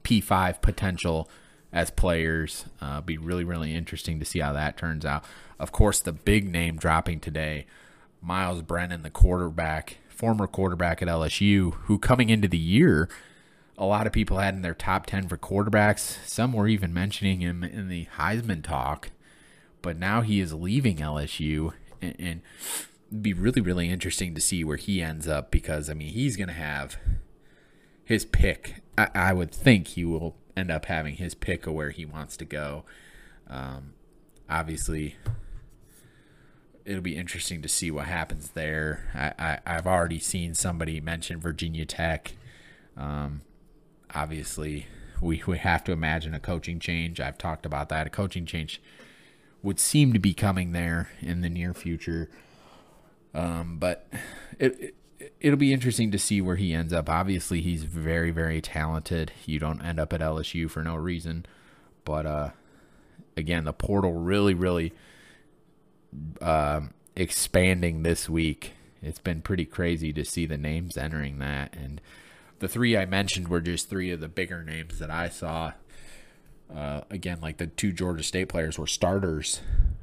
P5 0.03 0.61
potential 0.61 1.27
as 1.71 1.89
players. 1.89 2.65
Uh, 2.81 3.01
be 3.01 3.17
really, 3.17 3.43
really 3.43 3.75
interesting 3.75 4.19
to 4.19 4.25
see 4.25 4.39
how 4.39 4.53
that 4.53 4.77
turns 4.77 5.05
out. 5.05 5.23
Of 5.59 5.71
course, 5.71 5.99
the 5.99 6.13
big 6.13 6.49
name 6.49 6.77
dropping 6.77 7.19
today, 7.19 7.65
Myles 8.21 8.61
Brennan, 8.61 9.03
the 9.03 9.09
quarterback, 9.09 9.97
former 10.09 10.47
quarterback 10.47 11.01
at 11.01 11.07
LSU, 11.07 11.73
who 11.83 11.99
coming 11.99 12.29
into 12.29 12.47
the 12.47 12.57
year, 12.57 13.09
a 13.77 13.85
lot 13.85 14.07
of 14.07 14.13
people 14.13 14.37
had 14.37 14.55
in 14.55 14.61
their 14.61 14.73
top 14.73 15.05
10 15.05 15.27
for 15.27 15.37
quarterbacks. 15.37 16.17
Some 16.25 16.53
were 16.53 16.67
even 16.67 16.93
mentioning 16.93 17.39
him 17.39 17.63
in 17.63 17.87
the 17.87 18.07
Heisman 18.17 18.63
talk, 18.63 19.11
but 19.81 19.97
now 19.97 20.21
he 20.21 20.39
is 20.39 20.53
leaving 20.53 20.97
LSU. 20.97 21.73
And, 22.01 22.15
and 22.19 22.41
be 23.21 23.33
really, 23.33 23.61
really 23.61 23.89
interesting 23.89 24.35
to 24.35 24.41
see 24.41 24.63
where 24.63 24.77
he 24.77 25.01
ends 25.01 25.27
up 25.27 25.51
because, 25.51 25.89
I 25.89 25.93
mean, 25.93 26.09
he's 26.09 26.37
going 26.37 26.47
to 26.47 26.53
have 26.53 26.97
his 28.03 28.25
pick. 28.25 28.81
I, 28.97 29.07
I, 29.15 29.33
would 29.33 29.51
think 29.51 29.89
he 29.89 30.05
will 30.05 30.35
end 30.59 30.71
up 30.71 30.85
having 30.85 31.15
his 31.15 31.33
pick 31.33 31.65
of 31.65 31.73
where 31.73 31.91
he 31.91 32.05
wants 32.05 32.37
to 32.37 32.45
go. 32.45 32.83
Um, 33.47 33.93
obviously, 34.49 35.15
it'll 36.85 37.01
be 37.01 37.15
interesting 37.15 37.61
to 37.61 37.67
see 37.67 37.91
what 37.91 38.05
happens 38.05 38.49
there. 38.51 39.09
I, 39.13 39.59
I, 39.65 39.73
have 39.73 39.87
already 39.87 40.19
seen 40.19 40.53
somebody 40.53 40.99
mention 40.99 41.39
Virginia 41.39 41.85
Tech. 41.85 42.33
Um, 42.97 43.41
obviously, 44.13 44.87
we, 45.21 45.43
we 45.45 45.57
have 45.57 45.83
to 45.85 45.91
imagine 45.91 46.33
a 46.33 46.39
coaching 46.39 46.79
change. 46.79 47.19
I've 47.19 47.37
talked 47.37 47.65
about 47.65 47.89
that. 47.89 48.07
A 48.07 48.09
coaching 48.09 48.45
change 48.45 48.81
would 49.61 49.79
seem 49.79 50.13
to 50.13 50.19
be 50.19 50.33
coming 50.33 50.71
there 50.71 51.09
in 51.21 51.41
the 51.41 51.49
near 51.49 51.73
future. 51.73 52.29
Um, 53.33 53.77
but 53.77 54.07
it, 54.57 54.79
it 54.79 54.95
it'll 55.39 55.57
be 55.57 55.73
interesting 55.73 56.11
to 56.11 56.19
see 56.19 56.41
where 56.41 56.55
he 56.55 56.73
ends 56.73 56.93
up. 56.93 57.09
Obviously, 57.09 57.61
he's 57.61 57.83
very, 57.83 58.31
very 58.31 58.61
talented. 58.61 59.31
You 59.45 59.59
don't 59.59 59.81
end 59.81 59.99
up 59.99 60.13
at 60.13 60.21
LSU 60.21 60.69
for 60.69 60.83
no 60.83 60.95
reason. 60.95 61.45
But 62.05 62.25
uh, 62.25 62.49
again, 63.37 63.65
the 63.65 63.73
portal 63.73 64.13
really, 64.13 64.53
really 64.53 64.93
uh, 66.41 66.81
expanding 67.15 68.03
this 68.03 68.29
week. 68.29 68.73
It's 69.01 69.19
been 69.19 69.41
pretty 69.41 69.65
crazy 69.65 70.11
to 70.13 70.25
see 70.25 70.45
the 70.45 70.57
names 70.57 70.97
entering 70.97 71.39
that. 71.39 71.75
And 71.75 72.01
the 72.59 72.67
three 72.67 72.97
I 72.97 73.05
mentioned 73.05 73.47
were 73.47 73.61
just 73.61 73.89
three 73.89 74.11
of 74.11 74.19
the 74.19 74.27
bigger 74.27 74.63
names 74.63 74.99
that 74.99 75.09
I 75.09 75.29
saw. 75.29 75.73
Uh, 76.73 77.01
again, 77.09 77.39
like 77.41 77.57
the 77.57 77.67
two 77.67 77.91
Georgia 77.91 78.23
State 78.23 78.49
players 78.49 78.77
were 78.77 78.87
starters. 78.87 79.61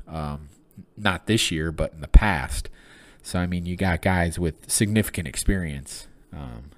Um, 0.08 0.48
not 0.96 1.26
this 1.26 1.50
year, 1.50 1.70
but 1.70 1.92
in 1.92 2.00
the 2.00 2.08
past. 2.08 2.68
So 3.26 3.40
I 3.40 3.46
mean, 3.48 3.66
you 3.66 3.74
got 3.74 4.02
guys 4.02 4.38
with 4.38 4.70
significant 4.70 5.26
experience. 5.26 6.06
Um, 6.32 6.70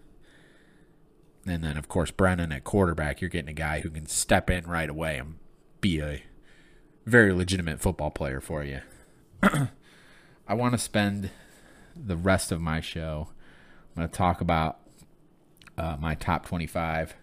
and 1.44 1.62
then, 1.62 1.76
of 1.76 1.88
course, 1.88 2.10
Brennan 2.10 2.52
at 2.52 2.64
quarterback, 2.64 3.20
you're 3.20 3.28
getting 3.28 3.50
a 3.50 3.52
guy 3.52 3.80
who 3.80 3.90
can 3.90 4.06
step 4.06 4.48
in 4.48 4.66
right 4.66 4.88
away 4.88 5.18
and 5.18 5.34
be 5.82 6.00
a 6.00 6.22
very 7.04 7.34
legitimate 7.34 7.82
football 7.82 8.10
player 8.10 8.40
for 8.40 8.64
you. 8.64 8.80
I 9.42 10.54
want 10.54 10.72
to 10.72 10.78
spend 10.78 11.28
the 11.94 12.16
rest 12.16 12.50
of 12.50 12.62
my 12.62 12.80
show. 12.80 13.28
I'm 13.90 14.04
going 14.04 14.08
to 14.08 14.16
talk 14.16 14.40
about 14.40 14.78
uh, 15.76 15.98
my 16.00 16.14
top 16.14 16.46
25, 16.46 17.14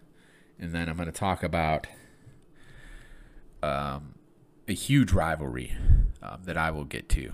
and 0.60 0.72
then 0.72 0.88
I'm 0.88 0.98
going 0.98 1.08
to 1.08 1.12
talk 1.12 1.42
about 1.42 1.88
um, 3.64 4.14
a 4.68 4.74
huge 4.74 5.14
rivalry 5.14 5.76
um, 6.22 6.44
that 6.44 6.58
I 6.58 6.70
will 6.70 6.86
get 6.86 7.10
to. 7.10 7.32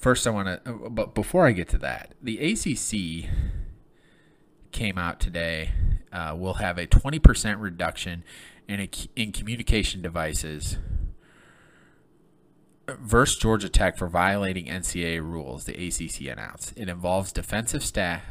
First, 0.00 0.26
I 0.26 0.30
want 0.30 0.48
to, 0.48 0.70
uh, 0.70 0.88
but 0.88 1.14
before 1.14 1.46
I 1.46 1.52
get 1.52 1.68
to 1.68 1.78
that, 1.78 2.14
the 2.22 2.38
ACC 2.38 3.30
came 4.72 4.96
out 4.96 5.20
today. 5.20 5.72
Uh, 6.10 6.34
will 6.36 6.54
have 6.54 6.76
a 6.76 6.88
20% 6.88 7.60
reduction 7.60 8.24
in 8.66 8.80
a, 8.80 8.88
in 9.14 9.30
communication 9.30 10.02
devices 10.02 10.76
versus 12.88 13.38
Georgia 13.38 13.68
Tech 13.68 13.96
for 13.96 14.08
violating 14.08 14.66
NCAA 14.66 15.22
rules. 15.22 15.66
The 15.66 15.74
ACC 15.74 16.32
announced 16.32 16.72
it 16.76 16.88
involves 16.88 17.30
defensive 17.30 17.84
staff. 17.84 18.22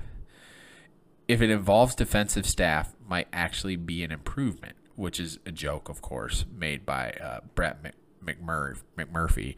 If 1.27 1.41
it 1.41 1.49
involves 1.49 1.95
defensive 1.95 2.47
staff, 2.47 2.95
might 3.07 3.27
actually 3.31 3.75
be 3.75 4.03
an 4.03 4.11
improvement, 4.11 4.75
which 4.95 5.19
is 5.19 5.39
a 5.45 5.51
joke, 5.51 5.87
of 5.87 6.01
course, 6.01 6.45
made 6.53 6.85
by 6.85 7.11
uh, 7.11 7.41
Brett 7.55 7.93
McMurphy. 8.25 8.81
McMurphy. 8.97 9.55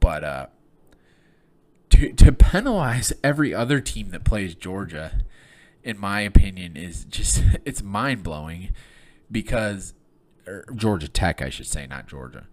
But 0.00 0.24
uh, 0.24 0.46
to 1.98 2.12
to 2.12 2.32
penalize 2.32 3.12
every 3.22 3.54
other 3.54 3.80
team 3.80 4.10
that 4.10 4.24
plays 4.24 4.54
Georgia, 4.54 5.20
in 5.82 5.98
my 5.98 6.20
opinion, 6.20 6.76
is 6.76 7.04
just 7.04 7.42
it's 7.64 7.82
mind 7.82 8.22
blowing 8.22 8.70
because 9.30 9.94
Georgia 10.74 11.08
Tech, 11.08 11.42
I 11.42 11.50
should 11.50 11.66
say, 11.66 11.86
not 11.86 12.06
Georgia, 12.06 12.46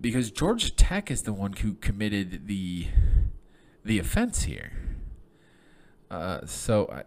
because 0.00 0.30
Georgia 0.30 0.70
Tech 0.70 1.10
is 1.10 1.22
the 1.22 1.32
one 1.32 1.54
who 1.54 1.74
committed 1.74 2.46
the 2.46 2.88
the 3.84 3.98
offense 3.98 4.42
here. 4.42 4.72
Uh, 6.10 6.44
so 6.46 7.02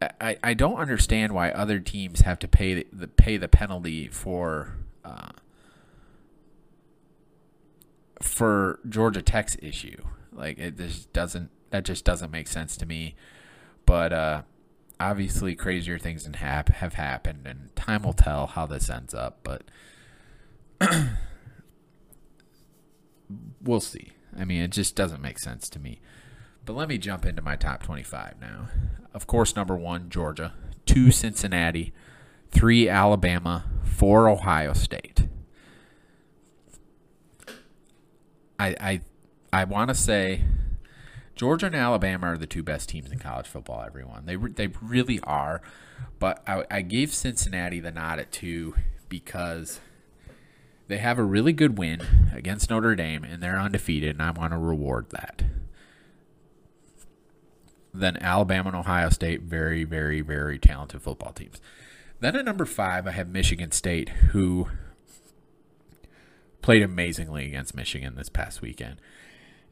I, 0.00 0.10
I, 0.20 0.36
I 0.42 0.54
don't 0.54 0.76
understand 0.76 1.32
why 1.32 1.50
other 1.50 1.80
teams 1.80 2.20
have 2.20 2.38
to 2.40 2.48
pay 2.48 2.74
the, 2.74 2.86
the 2.92 3.08
pay 3.08 3.36
the 3.36 3.48
penalty 3.48 4.08
for 4.08 4.76
uh, 5.04 5.30
for 8.22 8.80
Georgia 8.88 9.22
Tech's 9.22 9.56
issue. 9.60 10.02
Like 10.32 10.58
it 10.58 10.76
just 10.76 11.12
doesn't 11.12 11.50
that 11.70 11.84
just 11.84 12.04
doesn't 12.04 12.30
make 12.30 12.48
sense 12.48 12.76
to 12.78 12.86
me. 12.86 13.14
But 13.84 14.12
uh, 14.12 14.42
obviously, 14.98 15.54
crazier 15.54 15.98
things 15.98 16.26
have 16.26 16.68
have 16.68 16.94
happened, 16.94 17.46
and 17.46 17.74
time 17.76 18.02
will 18.02 18.12
tell 18.12 18.46
how 18.46 18.66
this 18.66 18.90
ends 18.90 19.14
up. 19.14 19.40
But 19.42 19.62
we'll 23.62 23.80
see. 23.80 24.12
I 24.38 24.44
mean, 24.44 24.62
it 24.62 24.72
just 24.72 24.94
doesn't 24.94 25.22
make 25.22 25.38
sense 25.38 25.68
to 25.70 25.78
me. 25.78 26.00
But 26.64 26.74
let 26.74 26.88
me 26.88 26.98
jump 26.98 27.24
into 27.24 27.42
my 27.42 27.56
top 27.56 27.82
25 27.82 28.34
now. 28.40 28.68
Of 29.14 29.26
course, 29.26 29.56
number 29.56 29.76
one, 29.76 30.10
Georgia. 30.10 30.52
Two, 30.84 31.10
Cincinnati. 31.10 31.94
Three, 32.50 32.88
Alabama. 32.88 33.64
Four, 33.84 34.28
Ohio 34.28 34.72
State. 34.72 35.15
I 38.58 38.76
I 38.80 39.00
I 39.52 39.64
want 39.64 39.88
to 39.88 39.94
say 39.94 40.44
Georgia 41.34 41.66
and 41.66 41.74
Alabama 41.74 42.28
are 42.28 42.38
the 42.38 42.46
two 42.46 42.62
best 42.62 42.88
teams 42.88 43.12
in 43.12 43.18
college 43.18 43.46
football. 43.46 43.82
Everyone, 43.84 44.24
they 44.26 44.36
they 44.36 44.68
really 44.82 45.20
are. 45.20 45.60
But 46.18 46.42
I, 46.46 46.64
I 46.70 46.82
gave 46.82 47.12
Cincinnati 47.14 47.80
the 47.80 47.90
nod 47.90 48.18
at 48.18 48.32
two 48.32 48.74
because 49.08 49.80
they 50.88 50.98
have 50.98 51.18
a 51.18 51.24
really 51.24 51.52
good 51.52 51.78
win 51.78 52.30
against 52.34 52.70
Notre 52.70 52.94
Dame 52.94 53.24
and 53.24 53.42
they're 53.42 53.58
undefeated, 53.58 54.10
and 54.10 54.22
I 54.22 54.30
want 54.30 54.52
to 54.52 54.58
reward 54.58 55.10
that. 55.10 55.42
Then 57.92 58.16
Alabama 58.18 58.68
and 58.68 58.76
Ohio 58.76 59.10
State, 59.10 59.42
very, 59.42 59.84
very, 59.84 60.20
very 60.20 60.58
talented 60.58 61.02
football 61.02 61.32
teams. 61.32 61.60
Then 62.20 62.36
at 62.36 62.44
number 62.44 62.66
five, 62.66 63.06
I 63.06 63.12
have 63.12 63.28
Michigan 63.28 63.72
State, 63.72 64.08
who 64.08 64.68
played 66.66 66.82
amazingly 66.82 67.46
against 67.46 67.76
Michigan 67.76 68.16
this 68.16 68.28
past 68.28 68.60
weekend 68.60 69.00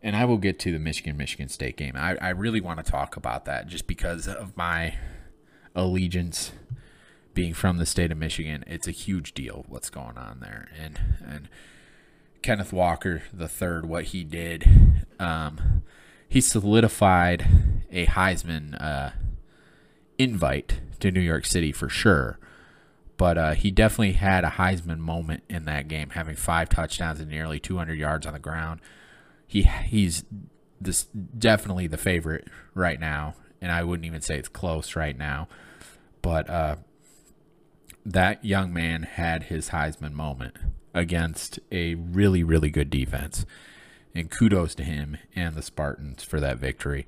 and 0.01 0.15
I 0.15 0.27
will 0.27 0.37
get 0.37 0.61
to 0.61 0.71
the 0.71 0.79
Michigan 0.79 1.17
Michigan 1.17 1.49
State 1.49 1.77
game. 1.77 1.95
I, 1.97 2.17
I 2.21 2.29
really 2.29 2.61
want 2.61 2.85
to 2.85 2.89
talk 2.89 3.17
about 3.17 3.47
that 3.47 3.67
just 3.67 3.87
because 3.87 4.29
of 4.29 4.55
my 4.55 4.95
allegiance 5.75 6.53
being 7.33 7.55
from 7.55 7.79
the 7.79 7.87
state 7.87 8.13
of 8.13 8.19
Michigan. 8.19 8.63
It's 8.67 8.87
a 8.87 8.93
huge 8.93 9.33
deal 9.33 9.65
what's 9.67 9.89
going 9.89 10.19
on 10.19 10.41
there, 10.41 10.69
and 10.79 11.01
and 11.27 11.49
Kenneth 12.43 12.73
Walker 12.73 13.23
the 13.33 13.49
third, 13.49 13.87
what 13.87 14.05
he 14.05 14.23
did, 14.23 14.69
um, 15.19 15.83
he 16.29 16.43
solidified 16.43 17.47
a 17.91 18.07
Heisman 18.07 18.81
uh, 18.81 19.11
invite 20.19 20.81
to 21.01 21.11
New 21.11 21.21
York 21.21 21.47
City 21.47 21.73
for 21.73 21.89
sure. 21.89 22.39
But 23.17 23.39
uh, 23.39 23.55
he 23.55 23.71
definitely 23.71 24.15
had 24.15 24.45
a 24.45 24.51
Heisman 24.51 24.99
moment 24.99 25.45
in 25.49 25.67
that 25.67 25.87
game, 25.87 26.11
having 26.11 26.35
five 26.35 26.69
touchdowns 26.69 27.21
and 27.21 27.31
nearly 27.31 27.61
200 27.61 27.99
yards 27.99 28.27
on 28.27 28.33
the 28.33 28.39
ground 28.41 28.81
he 29.47 29.63
he's 29.63 30.25
this 30.81 31.05
definitely 31.05 31.87
the 31.87 31.97
favorite 31.97 32.49
right 32.75 32.99
now, 32.99 33.35
and 33.61 33.71
I 33.71 33.85
wouldn't 33.85 34.07
even 34.07 34.21
say 34.21 34.37
it's 34.37 34.49
close 34.49 34.97
right 34.97 35.17
now. 35.17 35.49
But 36.23 36.49
uh, 36.51 36.77
that 38.05 38.45
young 38.45 38.73
man 38.73 39.05
had 39.05 39.45
his 39.45 39.71
Heisman 39.71 40.13
moment 40.13 40.57
against 40.93 41.59
a 41.71 41.95
really 41.95 42.43
really 42.43 42.71
good 42.71 42.91
defense, 42.91 43.47
and 44.15 44.31
kudos 44.31 44.75
to 44.77 44.85
him 44.85 45.19
and 45.35 45.55
the 45.55 45.63
Spartans 45.63 46.23
for 46.23 46.41
that 46.41 46.59
victory. 46.59 47.07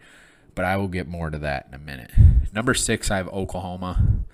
But 0.54 0.64
I 0.64 0.76
will 0.76 0.88
get 0.88 1.06
more 1.06 1.30
to 1.30 1.38
that 1.38 1.66
in 1.68 1.74
a 1.74 1.78
minute. 1.78 2.12
Number 2.52 2.72
six, 2.72 3.10
I 3.10 3.18
have 3.18 3.28
Oklahoma 3.28 4.24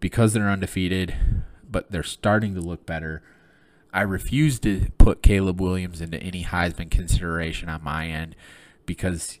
because 0.00 0.32
they're 0.32 0.48
undefeated, 0.48 1.14
but 1.70 1.90
they're 1.90 2.02
starting 2.02 2.54
to 2.54 2.60
look 2.60 2.86
better 2.86 3.22
I 3.92 4.02
refuse 4.02 4.58
to 4.60 4.90
put 4.98 5.22
Caleb 5.22 5.60
Williams 5.60 6.00
into 6.00 6.22
any 6.22 6.44
Heisman 6.44 6.90
consideration 6.90 7.68
on 7.68 7.82
my 7.82 8.06
end 8.06 8.36
because 8.86 9.38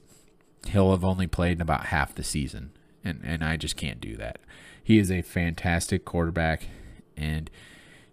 he'll 0.68 0.90
have 0.90 1.04
only 1.04 1.26
played 1.26 1.52
in 1.52 1.60
about 1.62 1.86
half 1.86 2.14
the 2.14 2.24
season, 2.24 2.72
and 3.04 3.20
and 3.24 3.44
I 3.44 3.56
just 3.56 3.76
can't 3.76 4.00
do 4.00 4.16
that. 4.16 4.38
He 4.82 4.98
is 4.98 5.10
a 5.10 5.22
fantastic 5.22 6.04
quarterback, 6.04 6.68
and 7.16 7.50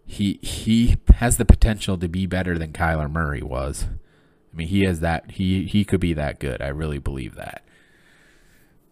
he 0.05 0.39
he 0.41 0.97
has 1.15 1.37
the 1.37 1.45
potential 1.45 1.97
to 1.97 2.09
be 2.09 2.25
better 2.25 2.57
than 2.57 2.73
Kyler 2.73 3.09
Murray 3.09 3.41
was. 3.41 3.85
I 4.53 4.57
mean, 4.57 4.67
he 4.67 4.85
has 4.85 4.99
that. 4.99 5.31
He 5.31 5.63
he 5.65 5.85
could 5.85 6.01
be 6.01 6.13
that 6.13 6.39
good. 6.39 6.61
I 6.61 6.67
really 6.67 6.99
believe 6.99 7.35
that. 7.35 7.63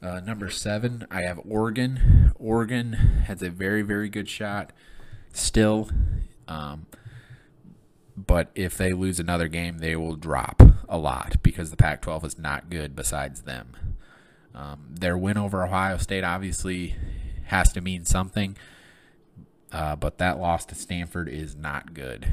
Uh, 0.03 0.19
number 0.19 0.49
seven, 0.49 1.07
I 1.09 1.21
have 1.21 1.39
Oregon. 1.47 2.33
Oregon 2.35 2.91
has 2.91 3.41
a 3.41 3.49
very 3.49 3.81
very 3.83 4.09
good 4.09 4.27
shot. 4.27 4.73
Still, 5.31 5.89
um, 6.47 6.87
but 8.17 8.51
if 8.53 8.77
they 8.77 8.91
lose 8.91 9.19
another 9.19 9.47
game, 9.47 9.77
they 9.77 9.95
will 9.95 10.17
drop 10.17 10.61
a 10.89 10.97
lot 10.97 11.41
because 11.41 11.71
the 11.71 11.77
Pac 11.77 12.01
12 12.01 12.25
is 12.25 12.37
not 12.37 12.69
good 12.69 12.95
besides 12.95 13.43
them. 13.43 13.95
Um, 14.53 14.87
their 14.89 15.17
win 15.17 15.37
over 15.37 15.63
Ohio 15.63 15.97
State 15.97 16.25
obviously 16.25 16.95
has 17.45 17.71
to 17.71 17.81
mean 17.81 18.03
something, 18.03 18.57
uh, 19.71 19.95
but 19.95 20.17
that 20.17 20.37
loss 20.37 20.65
to 20.65 20.75
Stanford 20.75 21.29
is 21.29 21.55
not 21.55 21.93
good. 21.93 22.27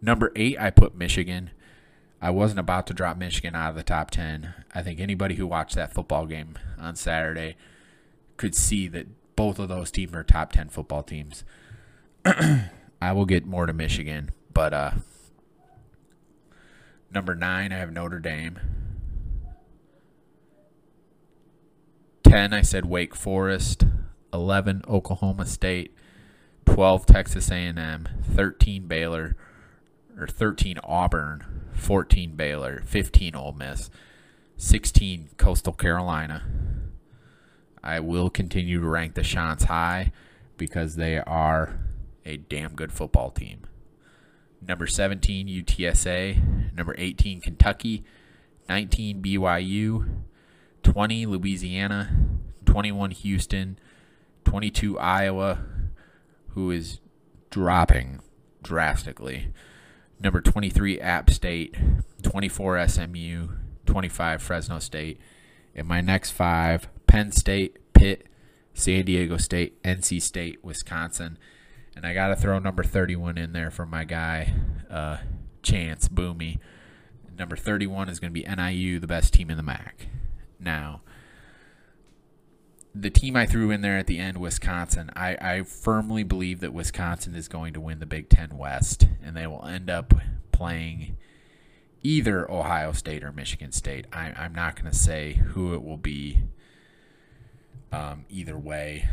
Number 0.00 0.30
eight, 0.36 0.56
I 0.58 0.70
put 0.70 0.96
Michigan. 0.96 1.50
I 2.26 2.30
wasn't 2.30 2.58
about 2.58 2.88
to 2.88 2.92
drop 2.92 3.18
Michigan 3.18 3.54
out 3.54 3.70
of 3.70 3.76
the 3.76 3.84
top 3.84 4.10
10. 4.10 4.52
I 4.74 4.82
think 4.82 4.98
anybody 4.98 5.36
who 5.36 5.46
watched 5.46 5.76
that 5.76 5.94
football 5.94 6.26
game 6.26 6.58
on 6.76 6.96
Saturday 6.96 7.54
could 8.36 8.52
see 8.52 8.88
that 8.88 9.06
both 9.36 9.60
of 9.60 9.68
those 9.68 9.92
teams 9.92 10.12
are 10.12 10.24
top 10.24 10.50
10 10.50 10.70
football 10.70 11.04
teams. 11.04 11.44
I 12.24 13.12
will 13.12 13.26
get 13.26 13.46
more 13.46 13.64
to 13.66 13.72
Michigan, 13.72 14.30
but 14.52 14.74
uh, 14.74 14.90
number 17.14 17.36
nine, 17.36 17.70
I 17.70 17.76
have 17.76 17.92
Notre 17.92 18.18
Dame. 18.18 18.58
Ten, 22.24 22.52
I 22.52 22.62
said 22.62 22.86
Wake 22.86 23.14
Forest. 23.14 23.84
Eleven, 24.34 24.82
Oklahoma 24.88 25.46
State. 25.46 25.94
Twelve, 26.64 27.06
Texas 27.06 27.52
A&M. 27.52 28.08
Thirteen, 28.34 28.88
Baylor. 28.88 29.36
Or 30.18 30.26
thirteen, 30.26 30.78
Auburn. 30.84 31.44
Fourteen, 31.74 32.36
Baylor. 32.36 32.82
Fifteen, 32.84 33.34
Ole 33.34 33.52
Miss. 33.52 33.90
Sixteen, 34.56 35.28
Coastal 35.36 35.72
Carolina. 35.72 36.44
I 37.82 38.00
will 38.00 38.30
continue 38.30 38.80
to 38.80 38.86
rank 38.86 39.14
the 39.14 39.22
Chants 39.22 39.64
high 39.64 40.10
because 40.56 40.96
they 40.96 41.18
are 41.18 41.78
a 42.24 42.36
damn 42.36 42.74
good 42.74 42.92
football 42.92 43.30
team. 43.30 43.60
Number 44.60 44.86
17, 44.86 45.46
UTSA. 45.46 46.74
Number 46.74 46.94
18, 46.98 47.40
Kentucky. 47.40 48.04
19, 48.68 49.22
BYU. 49.22 50.22
20, 50.82 51.26
Louisiana. 51.26 52.10
21, 52.64 53.12
Houston. 53.12 53.78
22, 54.44 54.98
Iowa, 54.98 55.58
who 56.50 56.70
is 56.70 57.00
dropping 57.50 58.20
drastically. 58.62 59.48
Number 60.20 60.40
23, 60.40 61.00
App 61.00 61.30
State. 61.30 61.76
24, 62.22 62.88
SMU. 62.88 63.48
25, 63.86 64.42
Fresno 64.42 64.78
State. 64.78 65.20
And 65.74 65.86
my 65.86 66.00
next 66.00 66.30
five 66.30 66.88
Penn 67.06 67.32
State, 67.32 67.78
Pitt, 67.92 68.26
San 68.74 69.04
Diego 69.04 69.36
State, 69.36 69.82
NC 69.82 70.20
State, 70.20 70.64
Wisconsin. 70.64 71.38
And 71.94 72.06
I 72.06 72.12
got 72.12 72.28
to 72.28 72.36
throw 72.36 72.58
number 72.58 72.82
31 72.82 73.38
in 73.38 73.52
there 73.52 73.70
for 73.70 73.86
my 73.86 74.04
guy, 74.04 74.52
uh, 74.90 75.18
Chance 75.62 76.08
Boomy. 76.08 76.58
Number 77.38 77.56
31 77.56 78.08
is 78.08 78.18
going 78.18 78.32
to 78.32 78.40
be 78.40 78.46
NIU, 78.46 78.98
the 78.98 79.06
best 79.06 79.32
team 79.32 79.50
in 79.50 79.56
the 79.56 79.62
MAC. 79.62 80.08
Now, 80.58 81.02
the 82.98 83.10
team 83.10 83.36
I 83.36 83.44
threw 83.46 83.70
in 83.70 83.82
there 83.82 83.98
at 83.98 84.06
the 84.06 84.18
end, 84.18 84.38
Wisconsin, 84.38 85.10
I, 85.14 85.36
I 85.40 85.62
firmly 85.62 86.22
believe 86.22 86.60
that 86.60 86.72
Wisconsin 86.72 87.34
is 87.34 87.46
going 87.46 87.74
to 87.74 87.80
win 87.80 87.98
the 87.98 88.06
Big 88.06 88.30
Ten 88.30 88.56
West, 88.56 89.06
and 89.22 89.36
they 89.36 89.46
will 89.46 89.64
end 89.66 89.90
up 89.90 90.14
playing 90.50 91.16
either 92.02 92.50
Ohio 92.50 92.92
State 92.92 93.22
or 93.22 93.32
Michigan 93.32 93.72
State. 93.72 94.06
I, 94.12 94.32
I'm 94.36 94.54
not 94.54 94.76
going 94.76 94.90
to 94.90 94.96
say 94.96 95.34
who 95.34 95.74
it 95.74 95.82
will 95.82 95.98
be 95.98 96.44
um, 97.92 98.24
either 98.30 98.56
way 98.56 99.08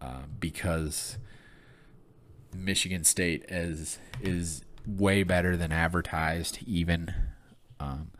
um, 0.00 0.36
because 0.40 1.18
Michigan 2.54 3.04
State 3.04 3.44
is 3.48 3.98
is 4.22 4.62
way 4.86 5.22
better 5.22 5.56
than 5.56 5.70
advertised, 5.70 6.58
even. 6.66 7.12
Um, 7.78 8.12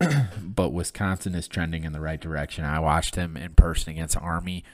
but 0.42 0.72
Wisconsin 0.72 1.34
is 1.34 1.48
trending 1.48 1.84
in 1.84 1.92
the 1.92 2.00
right 2.00 2.20
direction. 2.20 2.64
I 2.64 2.78
watched 2.80 3.14
them 3.14 3.36
in 3.36 3.54
person 3.54 3.92
against 3.92 4.16
Army, 4.16 4.64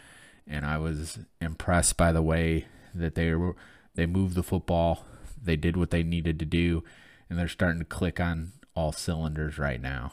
and 0.47 0.65
I 0.65 0.79
was 0.79 1.19
impressed 1.41 1.97
by 1.97 2.13
the 2.13 2.23
way 2.23 2.67
that 2.95 3.15
they 3.15 3.35
were 3.35 3.57
they 3.95 4.07
moved 4.07 4.35
the 4.35 4.43
football. 4.43 5.05
They 5.43 5.57
did 5.57 5.77
what 5.77 5.91
they 5.91 6.03
needed 6.03 6.39
to 6.39 6.45
do, 6.45 6.85
and 7.29 7.39
they're 7.39 7.49
starting 7.49 7.81
to 7.81 7.85
click 7.85 8.21
on 8.21 8.53
all 8.75 8.93
cylinders 8.93 9.59
right 9.59 9.81
now. 9.81 10.13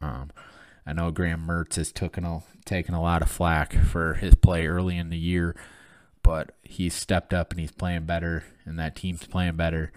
Um, 0.00 0.30
I 0.86 0.92
know 0.92 1.10
Graham 1.10 1.46
Mertz 1.46 1.76
has 1.76 1.92
taken 1.92 2.24
a 2.24 2.42
taken 2.64 2.94
a 2.94 3.02
lot 3.02 3.22
of 3.22 3.30
flack 3.30 3.72
for 3.72 4.14
his 4.14 4.34
play 4.34 4.66
early 4.66 4.96
in 4.96 5.10
the 5.10 5.18
year, 5.18 5.54
but 6.22 6.54
he's 6.62 6.94
stepped 6.94 7.32
up 7.32 7.50
and 7.50 7.60
he's 7.60 7.72
playing 7.72 8.06
better, 8.06 8.44
and 8.64 8.78
that 8.78 8.96
team's 8.96 9.26
playing 9.26 9.56
better. 9.56 9.92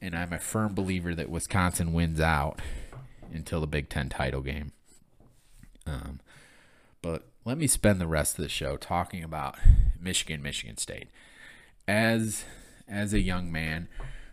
And 0.00 0.16
I'm 0.16 0.32
a 0.32 0.38
firm 0.38 0.74
believer 0.74 1.14
that 1.14 1.30
Wisconsin 1.30 1.92
wins 1.92 2.20
out 2.20 2.60
until 3.34 3.60
the 3.60 3.66
Big 3.66 3.88
Ten 3.88 4.08
title 4.08 4.40
game. 4.40 4.72
Um, 5.86 6.20
but 7.00 7.26
let 7.44 7.58
me 7.58 7.66
spend 7.66 8.00
the 8.00 8.06
rest 8.06 8.38
of 8.38 8.42
the 8.42 8.48
show 8.48 8.76
talking 8.76 9.24
about 9.24 9.56
Michigan, 10.00 10.42
Michigan 10.42 10.76
State. 10.76 11.08
As 11.88 12.44
as 12.88 13.12
a 13.12 13.20
young 13.20 13.50
man 13.50 13.88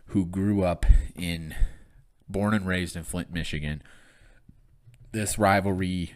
who 0.06 0.26
grew 0.26 0.62
up 0.62 0.84
in, 1.16 1.54
born 2.28 2.52
and 2.52 2.66
raised 2.66 2.96
in 2.96 3.04
Flint, 3.04 3.32
Michigan 3.32 3.82
this 5.12 5.38
rivalry 5.38 6.14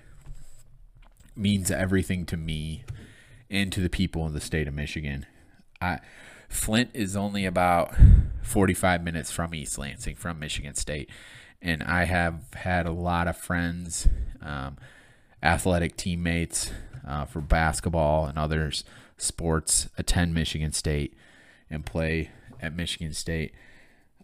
means 1.36 1.70
everything 1.70 2.24
to 2.26 2.36
me 2.36 2.84
and 3.50 3.72
to 3.72 3.80
the 3.80 3.90
people 3.90 4.26
in 4.26 4.32
the 4.32 4.40
state 4.40 4.68
of 4.68 4.74
Michigan. 4.74 5.26
I, 5.80 5.98
Flint 6.48 6.90
is 6.94 7.16
only 7.16 7.44
about 7.44 7.94
45 8.42 9.02
minutes 9.02 9.32
from 9.32 9.54
East 9.54 9.78
Lansing, 9.78 10.16
from 10.16 10.38
Michigan 10.38 10.74
State. 10.74 11.10
And 11.64 11.83
I 11.83 12.05
have 12.05 12.44
had 12.53 12.87
a 12.87 12.92
lot 12.92 13.27
of 13.27 13.38
friends, 13.38 14.07
um, 14.42 14.77
athletic 15.42 15.96
teammates 15.96 16.70
uh, 17.07 17.24
for 17.24 17.40
basketball 17.40 18.27
and 18.27 18.38
others 18.38 18.85
sports 19.16 19.88
attend 19.96 20.35
Michigan 20.35 20.72
State 20.72 21.14
and 21.70 21.87
play 21.87 22.31
at 22.61 22.77
Michigan 22.77 23.14
State. 23.14 23.53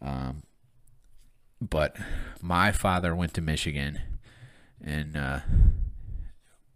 Um, 0.03 0.43
but 1.61 1.97
my 2.41 2.73
father 2.73 3.15
went 3.15 3.35
to 3.35 3.41
Michigan 3.41 4.01
and 4.83 5.17
uh, 5.17 5.41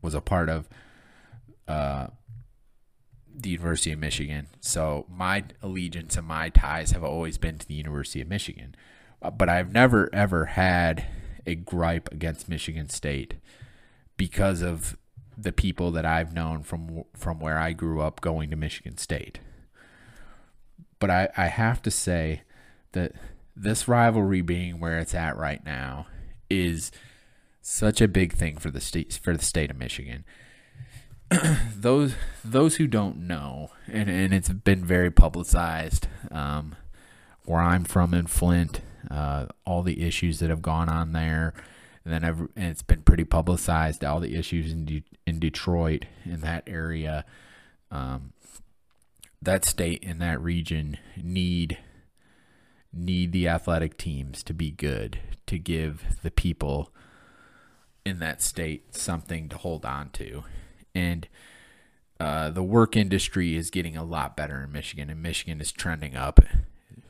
was 0.03 0.15
a 0.15 0.21
part 0.21 0.49
of 0.49 0.69
uh, 1.69 2.09
the 3.35 3.51
University 3.51 3.93
of 3.93 3.99
Michigan. 3.99 4.47
So 4.61 5.07
my 5.11 5.45
allegiance 5.63 6.17
and 6.17 6.27
my 6.27 6.49
ties 6.51 6.93
have 6.93 7.05
always 7.05 7.39
been 7.39 7.59
to 7.59 7.67
the 7.67 7.75
University 7.75 8.21
of 8.21 8.29
Michigan. 8.29 8.75
Uh, 9.25 9.31
but 9.31 9.49
I've 9.49 9.73
never 9.73 10.09
ever 10.13 10.47
had 10.47 11.07
a 11.47 11.55
gripe 11.55 12.13
against 12.13 12.49
Michigan 12.49 12.89
State 12.89 13.35
because 14.17 14.63
of 14.63 14.97
the 15.37 15.53
people 15.53 15.91
that 15.93 16.05
I've 16.05 16.33
known 16.33 16.63
from 16.63 17.05
from 17.17 17.41
where 17.41 17.59
I 17.59 17.73
grew 17.73 18.01
up 18.01 18.21
going 18.21 18.51
to 18.51 18.57
Michigan 18.57 18.99
State. 18.99 19.41
But 21.01 21.11
I, 21.11 21.29
I 21.37 21.47
have 21.47 21.83
to 21.83 21.91
say 21.91 22.43
that 22.93 23.13
this 23.57 23.89
rivalry 23.89 24.43
being 24.43 24.79
where 24.79 24.99
it's 24.99 25.15
at 25.15 25.37
right 25.37 25.65
now 25.65 26.07
is– 26.49 26.93
such 27.67 28.03
a 28.03 28.07
big 28.07 28.35
thing 28.35 28.59
for 28.59 28.71
the 28.71 28.81
state 28.81 29.19
for 29.23 29.35
the 29.37 29.43
state 29.43 29.71
of 29.71 29.79
Michigan. 29.79 30.25
those 31.75 32.15
those 32.45 32.77
who 32.77 32.87
don't 32.87 33.27
know, 33.27 33.71
and, 33.91 34.11
and 34.11 34.35
it's 34.35 34.51
been 34.51 34.85
very 34.85 35.11
publicized. 35.11 36.07
Um, 36.31 36.77
where 37.47 37.61
I'm 37.61 37.85
from 37.85 38.15
in 38.15 38.27
Flint, 38.27 38.81
uh, 39.11 39.47
all 39.67 39.83
the 39.83 40.03
issues 40.03 40.39
that 40.39 40.51
have 40.51 40.63
gone 40.63 40.89
on 40.89 41.13
there, 41.13 41.55
and 42.05 42.13
then 42.13 42.25
and 42.25 42.49
it's 42.57 42.83
been 42.83 43.03
pretty 43.03 43.25
publicized. 43.25 44.05
All 44.05 44.21
the 44.21 44.37
issues 44.37 44.73
in 44.73 44.85
De- 44.85 45.05
in 45.27 45.39
Detroit 45.39 46.05
in 46.25 46.41
that 46.41 46.65
area, 46.67 47.25
um, 47.91 48.33
that 49.41 49.65
state 49.65 50.03
in 50.03 50.19
that 50.19 50.41
region 50.41 50.99
need 51.17 51.79
need 52.93 53.33
the 53.33 53.49
athletic 53.49 53.97
teams 53.99 54.43
to 54.45 54.55
be 54.55 54.71
good 54.71 55.19
to 55.47 55.59
give 55.59 56.05
the 56.23 56.31
people 56.31 56.93
in 58.05 58.19
that 58.19 58.43
state 58.43 58.95
something 58.95 59.49
to 59.49 59.57
hold 59.57 59.85
on 59.85 60.11
to. 60.11 60.45
And 60.95 61.27
uh, 62.21 62.51
the 62.51 62.63
work 62.63 62.97
industry 62.97 63.57
is 63.57 63.71
getting 63.71 63.97
a 63.97 64.05
lot 64.05 64.37
better 64.37 64.63
in 64.63 64.73
Michigan, 64.73 65.11
and 65.11 65.23
Michigan 65.23 65.61
is 65.61 65.73
trending 65.73 66.15
up 66.15 66.41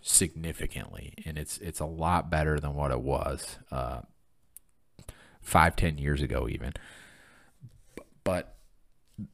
significantly, 0.07 1.15
and 1.25 1.39
it's 1.39 1.57
it's 1.59 1.81
a 1.81 1.87
lot 1.87 2.31
better 2.31 2.61
than 2.61 2.75
what 2.75 2.91
it 2.91 3.01
was 3.01 3.57
uh, 3.73 4.03
five, 5.41 5.75
ten 5.75 5.99
years 5.99 6.21
ago, 6.21 6.47
even. 6.49 6.75
But 8.23 8.55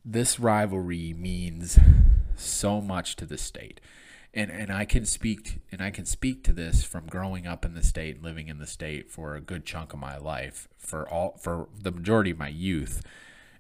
this 0.05 0.39
rivalry 0.39 1.13
means 1.13 1.79
so 2.37 2.81
much 2.81 3.17
to 3.17 3.27
the 3.27 3.37
state. 3.37 3.81
And 4.33 4.51
and 4.51 4.73
I 4.73 4.85
can 4.85 5.05
speak 5.05 5.61
and 5.73 5.83
I 5.83 5.91
can 5.91 6.07
speak 6.07 6.45
to 6.45 6.53
this 6.53 6.85
from 6.85 7.07
growing 7.07 7.49
up 7.49 7.65
in 7.65 7.75
the 7.75 7.83
state, 7.83 8.23
living 8.23 8.47
in 8.47 8.59
the 8.59 8.67
state 8.67 9.11
for 9.11 9.35
a 9.35 9.41
good 9.41 9.67
chunk 9.67 9.93
of 9.93 9.99
my 9.99 10.17
life, 10.19 10.69
for 10.79 11.09
all 11.09 11.37
for 11.37 11.69
the 11.77 11.91
majority 11.91 12.31
of 12.31 12.39
my 12.39 12.49
youth, 12.49 13.03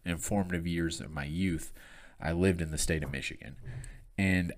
and 0.04 0.22
formative 0.22 0.68
years 0.68 1.00
of 1.00 1.10
my 1.10 1.24
youth, 1.24 1.72
I 2.20 2.30
lived 2.30 2.60
in 2.60 2.70
the 2.70 2.78
state 2.78 3.02
of 3.02 3.10
Michigan, 3.10 3.56
and 4.16 4.52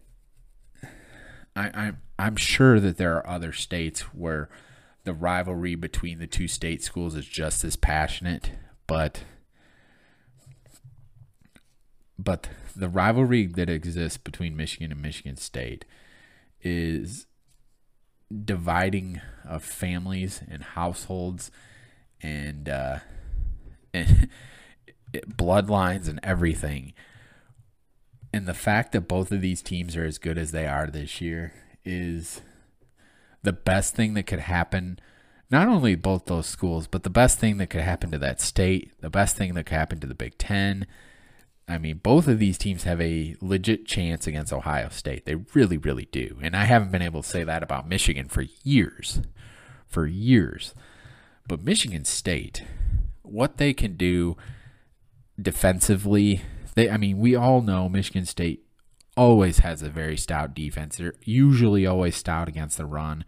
I, 1.54 1.70
I'm 1.74 1.98
I'm 2.18 2.36
sure 2.36 2.80
that 2.80 2.96
there 2.96 3.16
are 3.16 3.26
other 3.26 3.52
states 3.52 4.00
where 4.14 4.48
the 5.04 5.12
rivalry 5.12 5.74
between 5.74 6.18
the 6.18 6.26
two 6.26 6.48
state 6.48 6.82
schools 6.82 7.14
is 7.14 7.26
just 7.26 7.64
as 7.64 7.76
passionate, 7.76 8.52
but 8.86 9.24
but 12.18 12.48
the 12.76 12.88
rivalry 12.88 13.46
that 13.46 13.68
exists 13.68 14.18
between 14.18 14.56
Michigan 14.56 14.92
and 14.92 15.02
Michigan 15.02 15.36
State 15.36 15.84
is 16.62 17.26
dividing 18.44 19.20
of 19.44 19.64
families 19.64 20.42
and 20.48 20.62
households 20.62 21.50
and 22.22 22.68
uh, 22.68 22.98
and 23.94 24.28
bloodlines 25.12 26.08
and 26.08 26.20
everything. 26.22 26.92
And 28.32 28.46
the 28.46 28.54
fact 28.54 28.92
that 28.92 29.02
both 29.02 29.30
of 29.30 29.40
these 29.40 29.62
teams 29.62 29.96
are 29.96 30.04
as 30.04 30.18
good 30.18 30.38
as 30.38 30.52
they 30.52 30.66
are 30.66 30.86
this 30.86 31.20
year 31.20 31.52
is 31.84 32.40
the 33.42 33.52
best 33.52 33.94
thing 33.94 34.14
that 34.14 34.26
could 34.26 34.40
happen. 34.40 34.98
Not 35.50 35.68
only 35.68 35.94
both 35.94 36.24
those 36.24 36.46
schools, 36.46 36.86
but 36.86 37.02
the 37.02 37.10
best 37.10 37.38
thing 37.38 37.58
that 37.58 37.68
could 37.68 37.82
happen 37.82 38.10
to 38.10 38.18
that 38.18 38.40
state, 38.40 38.92
the 39.00 39.10
best 39.10 39.36
thing 39.36 39.52
that 39.54 39.66
could 39.66 39.76
happen 39.76 40.00
to 40.00 40.06
the 40.06 40.14
Big 40.14 40.38
Ten, 40.38 40.86
I 41.68 41.78
mean, 41.78 42.00
both 42.02 42.26
of 42.26 42.38
these 42.38 42.58
teams 42.58 42.84
have 42.84 43.00
a 43.00 43.36
legit 43.40 43.86
chance 43.86 44.26
against 44.26 44.52
Ohio 44.52 44.88
State. 44.88 45.26
They 45.26 45.36
really, 45.54 45.76
really 45.76 46.08
do. 46.10 46.38
And 46.42 46.56
I 46.56 46.64
haven't 46.64 46.90
been 46.90 47.02
able 47.02 47.22
to 47.22 47.28
say 47.28 47.44
that 47.44 47.62
about 47.62 47.88
Michigan 47.88 48.28
for 48.28 48.44
years. 48.64 49.20
For 49.86 50.06
years. 50.06 50.74
But 51.46 51.62
Michigan 51.62 52.04
State, 52.04 52.64
what 53.22 53.58
they 53.58 53.72
can 53.72 53.96
do 53.96 54.36
defensively, 55.40 56.42
they 56.74 56.90
I 56.90 56.96
mean, 56.96 57.18
we 57.18 57.34
all 57.34 57.60
know 57.60 57.88
Michigan 57.88 58.26
State 58.26 58.64
always 59.16 59.58
has 59.58 59.82
a 59.82 59.90
very 59.90 60.16
stout 60.16 60.54
defense. 60.54 60.96
They're 60.96 61.14
usually 61.22 61.86
always 61.86 62.16
stout 62.16 62.48
against 62.48 62.78
the 62.78 62.86
run. 62.86 63.24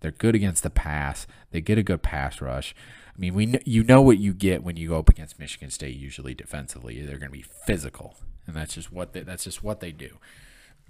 They're 0.00 0.10
good 0.10 0.34
against 0.34 0.62
the 0.62 0.70
pass. 0.70 1.26
They 1.50 1.60
get 1.60 1.78
a 1.78 1.82
good 1.82 2.02
pass 2.02 2.40
rush. 2.40 2.74
I 3.14 3.20
mean, 3.20 3.34
we 3.34 3.58
you 3.64 3.84
know 3.84 4.02
what 4.02 4.18
you 4.18 4.32
get 4.32 4.62
when 4.62 4.76
you 4.76 4.88
go 4.88 4.98
up 4.98 5.08
against 5.08 5.38
Michigan 5.38 5.70
State. 5.70 5.96
Usually 5.96 6.34
defensively, 6.34 7.02
they're 7.02 7.18
going 7.18 7.30
to 7.30 7.38
be 7.38 7.42
physical, 7.42 8.16
and 8.46 8.56
that's 8.56 8.74
just 8.74 8.92
what 8.92 9.12
they, 9.12 9.20
that's 9.20 9.44
just 9.44 9.62
what 9.62 9.80
they 9.80 9.92
do. 9.92 10.18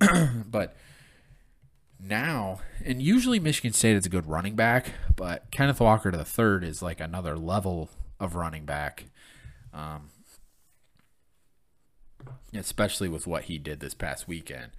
but 0.46 0.76
now, 2.00 2.60
and 2.84 3.02
usually 3.02 3.38
Michigan 3.38 3.72
State 3.72 3.96
is 3.96 4.06
a 4.06 4.08
good 4.08 4.26
running 4.26 4.54
back, 4.54 4.92
but 5.14 5.50
Kenneth 5.50 5.80
Walker 5.80 6.10
to 6.10 6.16
the 6.16 6.24
third 6.24 6.64
is 6.64 6.80
like 6.80 7.00
another 7.00 7.36
level 7.36 7.90
of 8.18 8.34
running 8.34 8.64
back. 8.64 9.04
Um, 9.74 10.10
especially 12.54 13.08
with 13.08 13.26
what 13.26 13.44
he 13.44 13.58
did 13.58 13.80
this 13.80 13.94
past 13.94 14.28
weekend. 14.28 14.72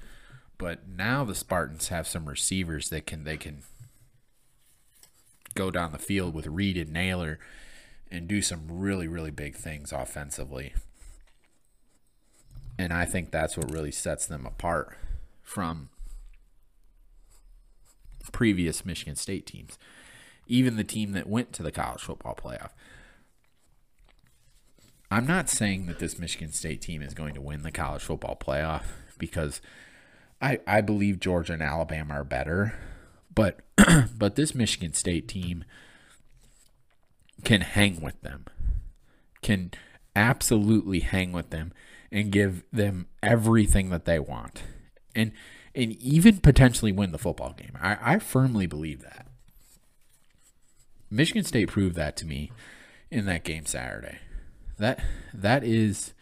But 0.58 0.88
now 0.88 1.24
the 1.24 1.36
Spartans 1.36 1.90
have 1.90 2.08
some 2.08 2.28
receivers 2.28 2.90
that 2.90 3.06
can 3.06 3.24
they 3.24 3.38
can 3.38 3.64
go 5.56 5.72
down 5.72 5.92
the 5.92 6.00
field 6.00 6.34
with 6.34 6.48
Reed 6.48 6.78
and 6.78 6.92
Nailor 6.92 7.40
and 8.10 8.28
do 8.28 8.42
some 8.42 8.68
really 8.70 9.08
really 9.08 9.32
big 9.32 9.56
things 9.56 9.92
offensively. 9.92 10.74
And 12.78 12.92
I 12.92 13.06
think 13.06 13.32
that's 13.32 13.58
what 13.58 13.72
really 13.72 13.92
sets 13.92 14.26
them 14.26 14.46
apart 14.46 14.98
from 15.44 15.90
previous 18.32 18.86
Michigan 18.86 19.16
State 19.16 19.46
teams. 19.46 19.78
Even 20.48 20.76
the 20.76 20.84
team 20.84 21.14
that 21.14 21.28
went 21.28 21.54
to 21.54 21.64
the 21.64 21.72
college 21.72 22.02
football 22.02 22.36
playoff. 22.36 22.72
I'm 25.14 25.28
not 25.28 25.48
saying 25.48 25.86
that 25.86 26.00
this 26.00 26.18
Michigan 26.18 26.52
State 26.52 26.82
team 26.82 27.04
is 27.04 27.14
going 27.14 27.36
to 27.36 27.42
win 27.42 27.62
the 27.62 27.72
college 27.72 28.02
football 28.02 28.36
playoff 28.36 28.82
because 29.20 29.62
I 30.42 30.60
I 30.66 30.82
believe 30.82 31.20
Georgia 31.20 31.54
and 31.54 31.62
Alabama 31.62 32.16
are 32.16 32.24
better, 32.24 32.74
but 33.34 33.60
but 34.18 34.36
this 34.36 34.56
Michigan 34.56 34.94
State 34.94 35.28
team 35.28 35.66
can 37.44 37.62
hang 37.62 38.02
with 38.02 38.20
them. 38.22 38.46
Can 39.44 39.72
absolutely 40.16 41.02
hang 41.02 41.32
with 41.32 41.52
them 41.52 41.74
and 42.12 42.32
give 42.32 42.64
them 42.74 43.06
everything 43.22 43.92
that 43.92 44.06
they 44.06 44.18
want. 44.18 44.64
And 45.16 45.32
and 45.76 45.92
even 45.98 46.40
potentially 46.40 46.92
win 46.92 47.12
the 47.12 47.20
football 47.20 47.54
game. 47.54 47.78
I, 47.80 48.16
I 48.16 48.20
firmly 48.20 48.66
believe 48.66 49.04
that. 49.04 49.28
Michigan 51.12 51.44
State 51.44 51.70
proved 51.70 51.96
that 51.98 52.18
to 52.18 52.26
me 52.26 52.52
in 53.12 53.26
that 53.26 53.44
game 53.44 53.68
Saturday. 53.68 54.18
That 54.78 55.00
that 55.34 55.64
is 55.64 56.14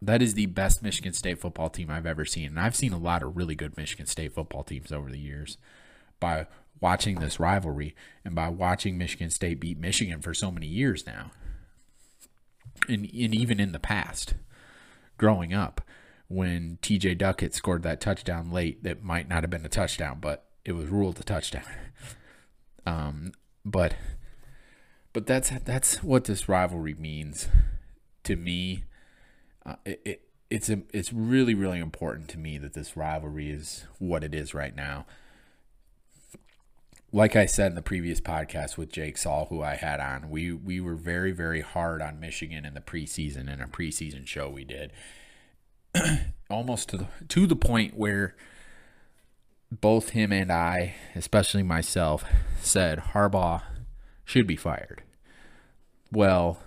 that 0.00 0.22
is 0.22 0.34
the 0.34 0.46
best 0.46 0.82
Michigan 0.82 1.12
State 1.12 1.40
football 1.40 1.70
team 1.70 1.90
I've 1.90 2.06
ever 2.06 2.24
seen. 2.24 2.46
And 2.46 2.60
I've 2.60 2.76
seen 2.76 2.92
a 2.92 2.98
lot 2.98 3.22
of 3.22 3.36
really 3.36 3.54
good 3.54 3.76
Michigan 3.76 4.06
State 4.06 4.32
football 4.32 4.62
teams 4.62 4.92
over 4.92 5.10
the 5.10 5.18
years 5.18 5.58
by 6.20 6.46
watching 6.80 7.18
this 7.18 7.40
rivalry 7.40 7.96
and 8.24 8.34
by 8.34 8.48
watching 8.48 8.96
Michigan 8.96 9.30
State 9.30 9.60
beat 9.60 9.78
Michigan 9.78 10.20
for 10.20 10.34
so 10.34 10.50
many 10.50 10.66
years 10.66 11.06
now. 11.06 11.32
And, 12.88 13.04
and 13.06 13.34
even 13.34 13.58
in 13.58 13.72
the 13.72 13.80
past, 13.80 14.34
growing 15.16 15.52
up, 15.52 15.80
when 16.28 16.78
TJ 16.82 17.18
Duckett 17.18 17.54
scored 17.54 17.82
that 17.82 18.00
touchdown 18.00 18.52
late 18.52 18.84
that 18.84 19.02
might 19.02 19.28
not 19.28 19.42
have 19.42 19.50
been 19.50 19.64
a 19.64 19.70
touchdown, 19.70 20.18
but 20.20 20.44
it 20.64 20.72
was 20.72 20.88
ruled 20.88 21.18
a 21.18 21.24
touchdown. 21.24 21.64
Um, 22.86 23.32
but 23.66 23.96
but 25.18 25.26
that's 25.26 25.50
that's 25.64 26.00
what 26.00 26.26
this 26.26 26.48
rivalry 26.48 26.94
means 26.94 27.48
to 28.22 28.36
me. 28.36 28.84
Uh, 29.66 29.74
it, 29.84 30.00
it 30.04 30.22
it's 30.48 30.68
it's 30.68 31.12
really 31.12 31.56
really 31.56 31.80
important 31.80 32.28
to 32.28 32.38
me 32.38 32.56
that 32.56 32.72
this 32.72 32.96
rivalry 32.96 33.50
is 33.50 33.84
what 33.98 34.22
it 34.22 34.32
is 34.32 34.54
right 34.54 34.76
now. 34.76 35.06
Like 37.10 37.34
I 37.34 37.46
said 37.46 37.72
in 37.72 37.74
the 37.74 37.82
previous 37.82 38.20
podcast 38.20 38.76
with 38.76 38.92
Jake 38.92 39.18
Saul, 39.18 39.46
who 39.50 39.60
I 39.60 39.74
had 39.74 39.98
on, 39.98 40.30
we 40.30 40.52
we 40.52 40.80
were 40.80 40.94
very 40.94 41.32
very 41.32 41.62
hard 41.62 42.00
on 42.00 42.20
Michigan 42.20 42.64
in 42.64 42.74
the 42.74 42.80
preseason 42.80 43.52
in 43.52 43.60
a 43.60 43.66
preseason 43.66 44.24
show 44.24 44.48
we 44.48 44.62
did, 44.62 44.92
almost 46.48 46.90
to 46.90 46.96
the 46.96 47.06
to 47.26 47.48
the 47.48 47.56
point 47.56 47.96
where 47.96 48.36
both 49.72 50.10
him 50.10 50.30
and 50.30 50.52
I, 50.52 50.94
especially 51.16 51.64
myself, 51.64 52.24
said 52.62 53.00
Harbaugh 53.14 53.62
should 54.24 54.46
be 54.46 54.54
fired. 54.54 55.02
Well, 56.10 56.58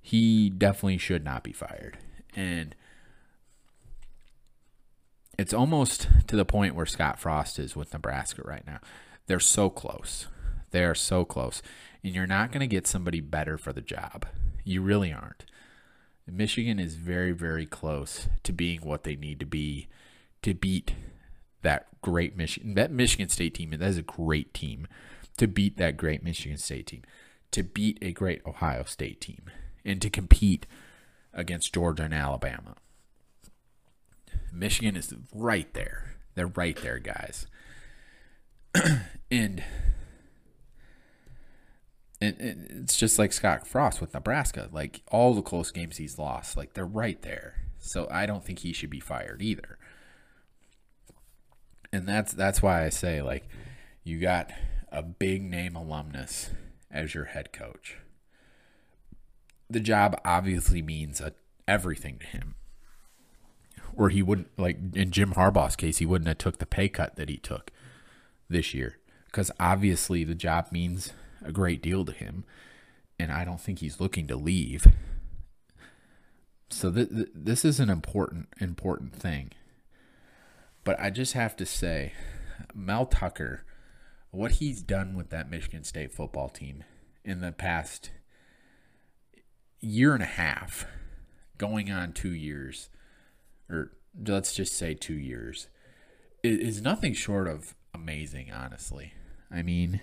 he 0.00 0.50
definitely 0.50 0.98
should 0.98 1.24
not 1.24 1.42
be 1.42 1.52
fired. 1.52 1.98
And 2.36 2.74
it's 5.38 5.54
almost 5.54 6.08
to 6.26 6.36
the 6.36 6.44
point 6.44 6.74
where 6.74 6.86
Scott 6.86 7.18
Frost 7.18 7.58
is 7.58 7.74
with 7.74 7.92
Nebraska 7.92 8.42
right 8.44 8.66
now. 8.66 8.80
They're 9.26 9.40
so 9.40 9.70
close. 9.70 10.26
They 10.70 10.84
are 10.84 10.94
so 10.94 11.24
close. 11.24 11.62
And 12.02 12.14
you're 12.14 12.26
not 12.26 12.52
going 12.52 12.60
to 12.60 12.66
get 12.66 12.86
somebody 12.86 13.20
better 13.20 13.56
for 13.56 13.72
the 13.72 13.80
job. 13.80 14.26
You 14.64 14.82
really 14.82 15.12
aren't. 15.12 15.44
Michigan 16.26 16.78
is 16.78 16.94
very, 16.94 17.32
very 17.32 17.66
close 17.66 18.28
to 18.42 18.52
being 18.52 18.80
what 18.80 19.04
they 19.04 19.16
need 19.16 19.40
to 19.40 19.46
be 19.46 19.88
to 20.42 20.54
beat 20.54 20.94
that 21.62 21.86
great 22.00 22.36
Michigan. 22.36 22.74
That 22.74 22.90
Michigan 22.90 23.28
State 23.28 23.54
team, 23.54 23.70
that 23.70 23.82
is 23.82 23.98
a 23.98 24.02
great 24.02 24.54
team 24.54 24.86
to 25.36 25.46
beat 25.46 25.76
that 25.76 25.96
great 25.96 26.22
Michigan 26.22 26.58
State 26.58 26.86
team, 26.86 27.02
to 27.54 27.62
beat 27.62 27.98
a 28.02 28.10
great 28.10 28.44
Ohio 28.44 28.82
State 28.82 29.20
team, 29.20 29.44
and 29.84 30.02
to 30.02 30.10
compete 30.10 30.66
against 31.32 31.72
Georgia 31.72 32.02
and 32.02 32.12
Alabama. 32.12 32.74
Michigan 34.52 34.96
is 34.96 35.14
right 35.32 35.72
there. 35.72 36.16
They're 36.34 36.48
right 36.48 36.76
there, 36.82 36.98
guys. 36.98 37.46
and, 38.74 39.62
and, 42.20 42.40
and 42.40 42.66
it's 42.82 42.96
just 42.96 43.20
like 43.20 43.32
Scott 43.32 43.68
Frost 43.68 44.00
with 44.00 44.14
Nebraska. 44.14 44.68
Like 44.72 45.02
all 45.12 45.32
the 45.32 45.40
close 45.40 45.70
games 45.70 45.98
he's 45.98 46.18
lost, 46.18 46.56
like 46.56 46.74
they're 46.74 46.84
right 46.84 47.22
there. 47.22 47.62
So 47.78 48.08
I 48.10 48.26
don't 48.26 48.44
think 48.44 48.60
he 48.60 48.72
should 48.72 48.90
be 48.90 48.98
fired 48.98 49.42
either. 49.42 49.78
And 51.92 52.08
that's 52.08 52.32
that's 52.32 52.60
why 52.60 52.84
I 52.84 52.88
say 52.88 53.22
like 53.22 53.48
you 54.02 54.18
got 54.18 54.50
a 54.90 55.04
big 55.04 55.44
name 55.44 55.76
alumnus 55.76 56.50
as 56.94 57.12
your 57.14 57.24
head 57.26 57.52
coach. 57.52 57.98
The 59.68 59.80
job 59.80 60.18
obviously 60.24 60.80
means 60.80 61.20
a, 61.20 61.32
everything 61.68 62.18
to 62.20 62.26
him. 62.26 62.54
Or 63.96 64.08
he 64.08 64.22
wouldn't 64.22 64.58
like 64.58 64.78
in 64.94 65.10
Jim 65.10 65.34
Harbaugh's 65.34 65.76
case, 65.76 65.98
he 65.98 66.06
wouldn't 66.06 66.28
have 66.28 66.38
took 66.38 66.58
the 66.58 66.66
pay 66.66 66.88
cut 66.88 67.16
that 67.16 67.28
he 67.28 67.36
took 67.36 67.70
this 68.48 68.74
year 68.74 68.98
because 69.26 69.50
obviously 69.58 70.24
the 70.24 70.34
job 70.34 70.68
means 70.70 71.12
a 71.44 71.52
great 71.52 71.82
deal 71.82 72.04
to 72.04 72.12
him, 72.12 72.44
and 73.18 73.32
I 73.32 73.44
don't 73.44 73.60
think 73.60 73.80
he's 73.80 74.00
looking 74.00 74.26
to 74.28 74.36
leave. 74.36 74.86
So 76.70 76.90
th- 76.90 77.08
th- 77.08 77.28
this 77.34 77.64
is 77.64 77.78
an 77.78 77.90
important 77.90 78.48
important 78.60 79.14
thing. 79.14 79.50
But 80.82 80.98
I 81.00 81.10
just 81.10 81.32
have 81.32 81.56
to 81.56 81.66
say, 81.66 82.12
Mel 82.74 83.06
Tucker, 83.06 83.64
what 84.34 84.52
he's 84.52 84.82
done 84.82 85.16
with 85.16 85.30
that 85.30 85.50
Michigan 85.50 85.84
State 85.84 86.12
football 86.12 86.48
team 86.48 86.84
in 87.24 87.40
the 87.40 87.52
past 87.52 88.10
year 89.80 90.14
and 90.14 90.22
a 90.22 90.26
half, 90.26 90.86
going 91.58 91.90
on 91.90 92.12
two 92.12 92.32
years, 92.32 92.90
or 93.70 93.92
let's 94.26 94.54
just 94.54 94.74
say 94.74 94.94
two 94.94 95.14
years, 95.14 95.68
is 96.42 96.82
nothing 96.82 97.14
short 97.14 97.48
of 97.48 97.74
amazing, 97.94 98.50
honestly. 98.50 99.14
I 99.50 99.62
mean, 99.62 100.00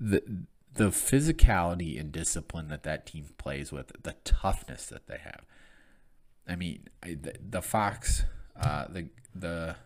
the 0.00 0.46
the 0.74 0.88
physicality 0.88 1.98
and 1.98 2.12
discipline 2.12 2.68
that 2.68 2.82
that 2.82 3.06
team 3.06 3.26
plays 3.38 3.72
with, 3.72 3.92
the 4.02 4.14
toughness 4.24 4.86
that 4.86 5.06
they 5.06 5.18
have. 5.18 5.42
I 6.46 6.54
mean, 6.54 6.88
the, 7.02 7.34
the 7.40 7.62
Fox, 7.62 8.24
uh, 8.60 8.86
the 8.88 9.08
the 9.34 9.76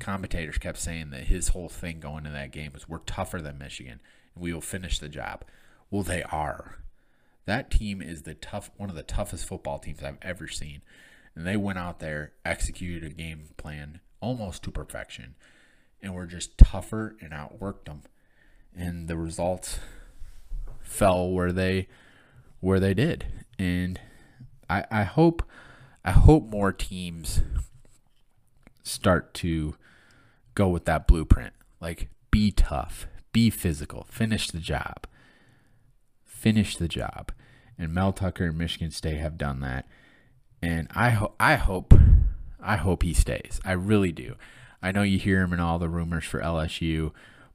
commentators 0.00 0.58
kept 0.58 0.78
saying 0.78 1.10
that 1.10 1.24
his 1.24 1.48
whole 1.48 1.68
thing 1.68 2.00
going 2.00 2.18
into 2.18 2.30
that 2.30 2.52
game 2.52 2.72
was 2.72 2.88
we're 2.88 2.98
tougher 2.98 3.40
than 3.40 3.58
Michigan 3.58 4.00
and 4.34 4.42
we 4.42 4.52
will 4.52 4.60
finish 4.60 4.98
the 4.98 5.08
job. 5.08 5.44
Well, 5.90 6.02
they 6.02 6.22
are. 6.24 6.78
That 7.46 7.70
team 7.70 8.00
is 8.00 8.22
the 8.22 8.34
tough 8.34 8.70
one 8.76 8.90
of 8.90 8.96
the 8.96 9.02
toughest 9.02 9.46
football 9.46 9.78
teams 9.78 10.02
I've 10.02 10.18
ever 10.22 10.48
seen. 10.48 10.82
And 11.34 11.46
they 11.46 11.56
went 11.56 11.78
out 11.78 12.00
there, 12.00 12.32
executed 12.44 13.04
a 13.04 13.14
game 13.14 13.50
plan 13.56 14.00
almost 14.20 14.62
to 14.64 14.70
perfection, 14.70 15.36
and 16.02 16.14
were 16.14 16.26
just 16.26 16.58
tougher 16.58 17.16
and 17.20 17.32
outworked 17.32 17.84
them. 17.84 18.02
And 18.74 19.08
the 19.08 19.16
results 19.16 19.78
fell 20.80 21.30
where 21.30 21.52
they 21.52 21.88
where 22.60 22.80
they 22.80 22.94
did. 22.94 23.26
And 23.58 24.00
I, 24.68 24.84
I 24.90 25.02
hope 25.04 25.42
I 26.04 26.12
hope 26.12 26.44
more 26.44 26.72
teams 26.72 27.42
start 28.82 29.34
to 29.34 29.76
go 30.54 30.68
with 30.68 30.84
that 30.86 31.06
blueprint. 31.06 31.52
Like, 31.80 32.08
be 32.30 32.50
tough, 32.50 33.06
be 33.32 33.50
physical, 33.50 34.06
finish 34.10 34.50
the 34.50 34.58
job. 34.58 35.06
Finish 36.24 36.76
the 36.76 36.88
job. 36.88 37.32
And 37.78 37.92
Mel 37.92 38.12
Tucker 38.12 38.46
and 38.46 38.58
Michigan 38.58 38.90
State 38.90 39.18
have 39.18 39.38
done 39.38 39.60
that. 39.60 39.86
And 40.62 40.88
I, 40.94 41.10
ho- 41.10 41.34
I 41.40 41.56
hope, 41.56 41.94
I 42.62 42.76
hope 42.76 43.02
he 43.02 43.14
stays. 43.14 43.60
I 43.64 43.72
really 43.72 44.12
do. 44.12 44.36
I 44.82 44.92
know 44.92 45.02
you 45.02 45.18
hear 45.18 45.42
him 45.42 45.52
in 45.52 45.60
all 45.60 45.78
the 45.78 45.88
rumors 45.88 46.24
for 46.24 46.40
LSU, 46.40 47.12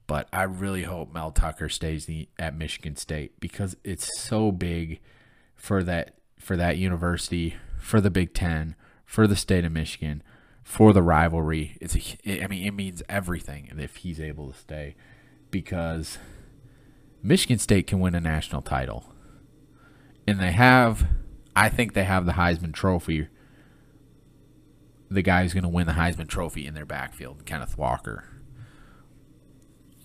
but 0.07 0.27
I 0.31 0.43
really 0.43 0.83
hope 0.83 1.13
Mel 1.13 1.31
Tucker 1.31 1.69
stays 1.69 2.05
the, 2.05 2.29
at 2.37 2.55
Michigan 2.55 2.95
State 2.95 3.39
because 3.39 3.75
it's 3.83 4.19
so 4.19 4.51
big 4.51 4.99
for 5.55 5.83
that 5.83 6.15
for 6.37 6.55
that 6.55 6.77
university, 6.77 7.55
for 7.79 7.99
the 7.99 8.11
Big 8.11 8.33
Ten, 8.33 8.75
for 9.03 9.25
the 9.25 9.35
state 9.35 9.65
of 9.65 9.71
Michigan, 9.71 10.21
for 10.65 10.91
the 10.91 11.03
rivalry. 11.03 11.77
It's 11.79 11.95
a, 11.95 12.43
I 12.43 12.47
mean, 12.47 12.67
it 12.67 12.73
means 12.73 13.03
everything 13.07 13.71
if 13.77 13.97
he's 13.97 14.19
able 14.19 14.51
to 14.51 14.57
stay 14.57 14.95
because 15.51 16.17
Michigan 17.21 17.59
State 17.59 17.87
can 17.87 17.99
win 17.99 18.15
a 18.15 18.19
national 18.19 18.63
title, 18.63 19.13
and 20.27 20.39
they 20.39 20.51
have. 20.51 21.07
I 21.55 21.69
think 21.69 21.93
they 21.93 22.03
have 22.03 22.25
the 22.25 22.33
Heisman 22.33 22.73
Trophy. 22.73 23.27
The 25.09 25.21
guy 25.21 25.43
who's 25.43 25.53
going 25.53 25.63
to 25.63 25.69
win 25.69 25.85
the 25.85 25.93
Heisman 25.93 26.27
Trophy 26.27 26.65
in 26.65 26.73
their 26.73 26.85
backfield, 26.85 27.45
Kenneth 27.45 27.77
Walker. 27.77 28.25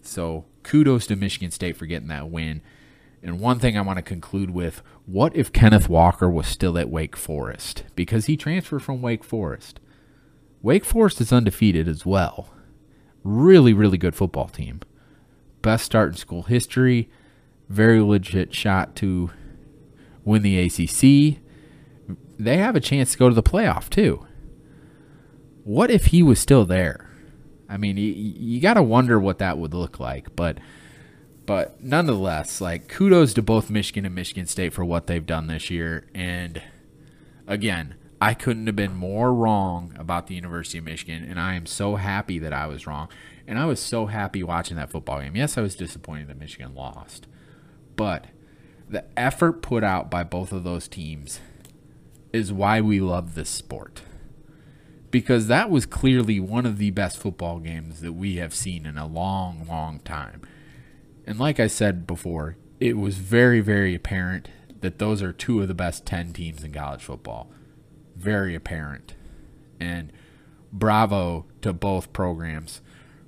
So 0.03 0.45
kudos 0.63 1.07
to 1.07 1.17
Michigan 1.17 1.51
State 1.51 1.77
for 1.77 1.87
getting 1.87 2.09
that 2.09 2.31
win. 2.31 2.61
And 3.23 3.41
one 3.41 3.59
thing 3.59 3.77
I 3.77 3.83
want 3.83 3.97
to 3.97 4.03
conclude 4.03 4.51
with 4.51 4.83
what 5.07 5.35
if 5.35 5.53
Kenneth 5.53 5.89
Walker 5.89 6.29
was 6.29 6.47
still 6.47 6.79
at 6.79 6.91
Wake 6.91 7.17
Forest? 7.17 7.85
Because 7.97 8.27
he 8.27 8.37
transferred 8.37 8.83
from 8.83 9.03
Wake 9.03 9.25
Forest. 9.25 9.81
Wake 10.63 10.85
Forest 10.85 11.21
is 11.21 11.33
undefeated 11.33 11.89
as 11.89 12.05
well. 12.05 12.51
Really, 13.25 13.73
really 13.73 13.99
good 13.99 14.15
football 14.15 14.49
team. 14.49 14.81
Best 15.63 15.85
start 15.85 16.11
in 16.11 16.17
school 16.17 16.45
history. 16.45 17.09
Very 17.69 18.01
legit 18.01 18.55
shot 18.55 18.97
to 18.97 19.31
win 20.25 20.43
the 20.43 20.59
ACC. 20.61 21.41
They 22.39 22.57
have 22.57 22.77
a 22.77 22.81
chance 22.81 23.13
to 23.13 23.19
go 23.19 23.29
to 23.29 23.35
the 23.35 23.43
playoff, 23.43 23.89
too. 23.89 24.27
What 25.65 25.91
if 25.91 26.07
he 26.07 26.23
was 26.23 26.39
still 26.41 26.65
there? 26.65 27.11
I 27.69 27.77
mean, 27.77 27.97
you, 27.97 28.13
you 28.13 28.61
got 28.61 28.75
to 28.75 28.83
wonder 28.83 29.21
what 29.21 29.39
that 29.39 29.59
would 29.59 29.75
look 29.75 30.01
like. 30.01 30.35
But 30.35 30.59
but 31.47 31.83
nonetheless, 31.83 32.61
like 32.61 32.89
kudos 32.89 33.35
to 33.35 33.43
both 33.43 33.71
Michigan 33.71 34.05
and 34.05 34.15
Michigan 34.15 34.47
State 34.47 34.73
for 34.73 34.85
what 34.85 35.07
they've 35.07 35.25
done 35.25 35.47
this 35.47 35.71
year. 35.71 36.07
And 36.15 36.63
again, 37.47 37.95
I 38.21 38.35
couldn't 38.35 38.67
have 38.67 38.77
been 38.77 38.95
more 38.95 39.33
wrong 39.33 39.95
about 39.99 40.27
the 40.27 40.35
University 40.35 40.79
of 40.79 40.85
Michigan, 40.85 41.25
and 41.25 41.41
I 41.41 41.55
am 41.55 41.65
so 41.65 41.97
happy 41.97 42.39
that 42.39 42.53
I 42.53 42.67
was 42.67 42.87
wrong. 42.87 43.09
And 43.47 43.59
I 43.59 43.65
was 43.65 43.81
so 43.81 44.07
happy 44.07 44.43
watching 44.43 44.77
that 44.77 44.91
football 44.91 45.21
game. 45.21 45.35
Yes, 45.35 45.57
I 45.57 45.63
was 45.63 45.75
disappointed 45.75 46.29
that 46.29 46.39
Michigan 46.39 46.75
lost, 46.75 47.27
but 47.97 48.27
the 48.89 49.05
effort 49.19 49.63
put 49.63 49.83
out 49.83 50.11
by 50.11 50.23
both 50.23 50.53
of 50.53 50.65
those 50.65 50.87
teams 50.87 51.41
is 52.33 52.53
why 52.53 52.81
we 52.81 53.01
love 53.01 53.35
this 53.35 53.49
sport. 53.49 54.03
Because 55.11 55.49
that 55.49 55.71
was 55.71 55.87
clearly 55.87 56.39
one 56.39 56.67
of 56.67 56.79
the 56.79 56.91
best 56.91 57.19
football 57.19 57.59
games 57.59 58.01
that 58.01 58.13
we 58.13 58.37
have 58.37 58.55
seen 58.55 58.87
in 58.87 58.97
a 58.97 59.07
long, 59.07 59.67
long 59.69 59.99
time. 60.01 60.43
And 61.27 61.39
like 61.39 61.59
I 61.59 61.67
said 61.67 62.07
before, 62.07 62.57
it 62.79 62.97
was 62.97 63.17
very, 63.17 63.61
very 63.61 63.95
apparent 63.95 64.49
that 64.81 64.99
those 64.99 65.23
are 65.23 65.33
two 65.33 65.61
of 65.61 65.69
the 65.69 65.75
best 65.75 66.07
10 66.07 66.33
teams 66.33 66.63
in 66.63 66.73
college 66.73 67.03
football. 67.03 67.51
Very 68.21 68.55
apparent. 68.55 69.15
And 69.81 70.13
bravo 70.71 71.47
to 71.63 71.73
both 71.73 72.13
programs 72.13 72.83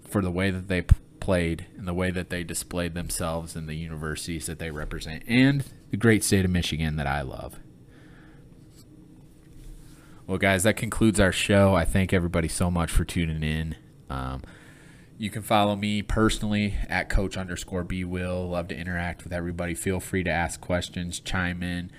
for 0.07 0.21
the 0.21 0.31
way 0.31 0.51
that 0.51 0.69
they 0.69 0.83
p- 0.83 0.97
played 1.19 1.67
and 1.79 1.89
the 1.89 1.95
way 1.95 2.11
that 2.11 2.29
they 2.29 2.45
displayed 2.45 2.95
themselves 2.95 3.57
in 3.57 3.67
the 3.67 3.75
universities 3.75 4.47
that 4.47 4.59
they 4.59 4.71
represent 4.71 5.23
and 5.27 5.65
the 5.91 5.97
great 5.97 6.23
state 6.23 6.45
of 6.45 6.51
Michigan 6.51 6.97
that 6.97 7.07
I 7.07 7.23
love. 7.23 7.59
Well, 10.27 10.39
guys, 10.39 10.63
that 10.65 10.77
concludes 10.77 11.19
our 11.19 11.33
show. 11.33 11.75
I 11.75 11.85
thank 11.85 12.13
everybody 12.13 12.49
so 12.49 12.71
much 12.71 12.91
for 12.91 13.05
tuning 13.05 13.43
in. 13.43 13.77
Um, 14.11 14.43
you 15.17 15.31
can 15.31 15.43
follow 15.43 15.75
me 15.75 16.03
personally 16.03 16.75
at 16.89 17.09
coach 17.09 17.37
underscore 17.37 17.85
B 17.85 18.05
Will. 18.05 18.51
Love 18.51 18.69
to 18.69 18.77
interact 18.77 19.25
with 19.25 19.33
everybody. 19.33 19.75
Feel 19.75 20.01
free 20.01 20.23
to 20.23 20.31
ask 20.31 20.61
questions, 20.61 21.19
chime 21.19 21.63
in. 21.63 21.91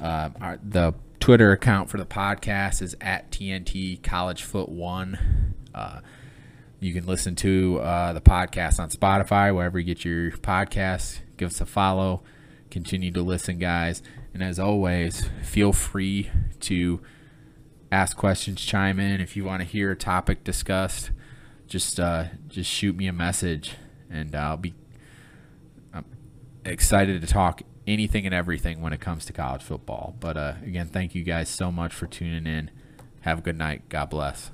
Uh, 0.00 0.30
our, 0.40 0.58
the 0.62 0.94
Twitter 1.28 1.52
account 1.52 1.90
for 1.90 1.98
the 1.98 2.06
podcast 2.06 2.80
is 2.80 2.96
at 3.02 3.30
TNT 3.30 4.02
College 4.02 4.44
Foot 4.44 4.70
One. 4.70 5.54
Uh, 5.74 6.00
you 6.80 6.94
can 6.94 7.04
listen 7.04 7.36
to 7.36 7.80
uh, 7.80 8.14
the 8.14 8.20
podcast 8.22 8.80
on 8.80 8.88
Spotify, 8.88 9.54
wherever 9.54 9.78
you 9.78 9.84
get 9.84 10.06
your 10.06 10.30
podcasts. 10.30 11.18
Give 11.36 11.50
us 11.50 11.60
a 11.60 11.66
follow. 11.66 12.22
Continue 12.70 13.10
to 13.10 13.20
listen, 13.20 13.58
guys. 13.58 14.02
And 14.32 14.42
as 14.42 14.58
always, 14.58 15.28
feel 15.42 15.74
free 15.74 16.30
to 16.60 17.02
ask 17.92 18.16
questions, 18.16 18.62
chime 18.62 18.98
in. 18.98 19.20
If 19.20 19.36
you 19.36 19.44
want 19.44 19.60
to 19.60 19.68
hear 19.68 19.90
a 19.90 19.96
topic 19.96 20.44
discussed, 20.44 21.10
just 21.66 22.00
uh, 22.00 22.24
just 22.46 22.70
shoot 22.70 22.96
me 22.96 23.06
a 23.06 23.12
message, 23.12 23.74
and 24.08 24.34
I'll 24.34 24.56
be 24.56 24.72
I'm 25.92 26.06
excited 26.64 27.20
to 27.20 27.26
talk 27.26 27.60
anything 27.88 28.26
and 28.26 28.34
everything 28.34 28.80
when 28.80 28.92
it 28.92 29.00
comes 29.00 29.24
to 29.26 29.32
college 29.32 29.62
football. 29.62 30.14
But 30.20 30.36
uh, 30.36 30.54
again, 30.62 30.88
thank 30.88 31.14
you 31.14 31.24
guys 31.24 31.48
so 31.48 31.72
much 31.72 31.92
for 31.94 32.06
tuning 32.06 32.46
in. 32.46 32.70
Have 33.22 33.38
a 33.38 33.42
good 33.42 33.56
night. 33.56 33.88
God 33.88 34.10
bless. 34.10 34.50